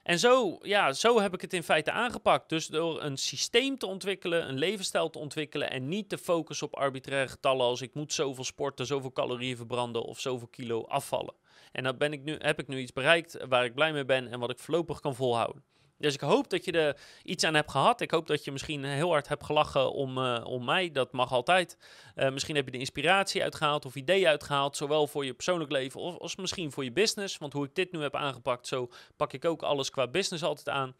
En 0.06 0.18
zo, 0.18 0.58
ja, 0.62 0.92
zo 0.92 1.20
heb 1.20 1.34
ik 1.34 1.40
het 1.40 1.52
in 1.52 1.62
feite 1.62 1.90
aangepakt. 1.90 2.48
Dus 2.48 2.66
door 2.66 3.02
een 3.02 3.16
systeem 3.16 3.78
te 3.78 3.86
ontwikkelen, 3.86 4.48
een 4.48 4.58
levensstijl 4.58 5.10
te 5.10 5.18
ontwikkelen 5.18 5.70
en 5.70 5.88
niet 5.88 6.08
te 6.08 6.18
focussen 6.18 6.66
op 6.66 6.76
arbitraire 6.76 7.28
getallen 7.28 7.66
als 7.66 7.80
ik 7.80 7.94
moet 7.94 8.12
zoveel 8.12 8.44
sporten, 8.44 8.86
zoveel 8.86 9.12
calorieën 9.12 9.56
verbranden 9.56 10.02
of 10.02 10.20
zoveel 10.20 10.48
kilo 10.48 10.84
afvallen. 10.84 11.34
En 11.72 11.84
dan 11.84 11.96
ben 11.96 12.12
ik 12.12 12.22
nu, 12.22 12.36
heb 12.38 12.58
ik 12.58 12.68
nu 12.68 12.78
iets 12.78 12.92
bereikt 12.92 13.36
waar 13.48 13.64
ik 13.64 13.74
blij 13.74 13.92
mee 13.92 14.04
ben 14.04 14.28
en 14.28 14.40
wat 14.40 14.50
ik 14.50 14.58
voorlopig 14.58 15.00
kan 15.00 15.14
volhouden. 15.14 15.62
Dus 15.98 16.14
ik 16.14 16.20
hoop 16.20 16.50
dat 16.50 16.64
je 16.64 16.72
er 16.72 16.96
iets 17.22 17.44
aan 17.44 17.54
hebt 17.54 17.70
gehad. 17.70 18.00
Ik 18.00 18.10
hoop 18.10 18.26
dat 18.26 18.44
je 18.44 18.52
misschien 18.52 18.84
heel 18.84 19.10
hard 19.10 19.28
hebt 19.28 19.44
gelachen 19.44 19.92
om, 19.92 20.18
uh, 20.18 20.44
om 20.44 20.64
mij. 20.64 20.90
Dat 20.90 21.12
mag 21.12 21.32
altijd. 21.32 21.78
Uh, 22.16 22.30
misschien 22.30 22.56
heb 22.56 22.64
je 22.64 22.70
de 22.70 22.78
inspiratie 22.78 23.42
uitgehaald 23.42 23.84
of 23.84 23.94
ideeën 23.94 24.26
uitgehaald. 24.26 24.76
Zowel 24.76 25.06
voor 25.06 25.24
je 25.24 25.34
persoonlijk 25.34 25.70
leven 25.70 26.00
of, 26.00 26.18
als 26.18 26.36
misschien 26.36 26.72
voor 26.72 26.84
je 26.84 26.92
business. 26.92 27.38
Want 27.38 27.52
hoe 27.52 27.64
ik 27.64 27.74
dit 27.74 27.92
nu 27.92 28.02
heb 28.02 28.14
aangepakt, 28.14 28.66
zo 28.66 28.90
pak 29.16 29.32
ik 29.32 29.44
ook 29.44 29.62
alles 29.62 29.90
qua 29.90 30.08
business 30.08 30.44
altijd 30.44 30.68
aan. 30.68 30.94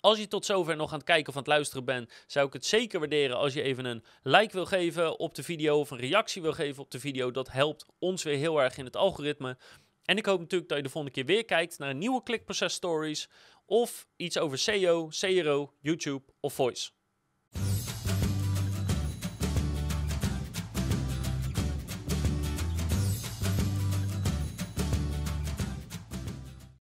Als 0.00 0.18
je 0.18 0.28
tot 0.28 0.46
zover 0.46 0.76
nog 0.76 0.90
aan 0.90 0.98
het 0.98 1.06
kijken 1.06 1.28
of 1.28 1.34
aan 1.34 1.42
het 1.42 1.50
luisteren 1.50 1.84
bent, 1.84 2.24
zou 2.26 2.46
ik 2.46 2.52
het 2.52 2.66
zeker 2.66 2.98
waarderen 2.98 3.36
als 3.36 3.52
je 3.52 3.62
even 3.62 3.84
een 3.84 4.04
like 4.22 4.52
wil 4.52 4.66
geven 4.66 5.18
op 5.18 5.34
de 5.34 5.42
video 5.42 5.78
of 5.78 5.90
een 5.90 5.98
reactie 5.98 6.42
wil 6.42 6.52
geven 6.52 6.82
op 6.82 6.90
de 6.90 7.00
video. 7.00 7.30
Dat 7.30 7.50
helpt 7.50 7.86
ons 7.98 8.22
weer 8.22 8.36
heel 8.36 8.62
erg 8.62 8.76
in 8.76 8.84
het 8.84 8.96
algoritme. 8.96 9.56
En 10.04 10.16
ik 10.16 10.26
hoop 10.26 10.40
natuurlijk 10.40 10.68
dat 10.68 10.78
je 10.78 10.84
de 10.84 10.90
volgende 10.90 11.16
keer 11.16 11.26
weer 11.26 11.44
kijkt 11.44 11.78
naar 11.78 11.90
een 11.90 11.98
nieuwe 11.98 12.22
klikproces 12.22 12.72
stories 12.72 13.28
of 13.68 14.06
iets 14.18 14.36
over 14.36 14.56
SEO, 14.56 15.10
CRO, 15.10 15.72
YouTube 15.84 16.22
of 16.42 16.54
Voice. 16.54 16.90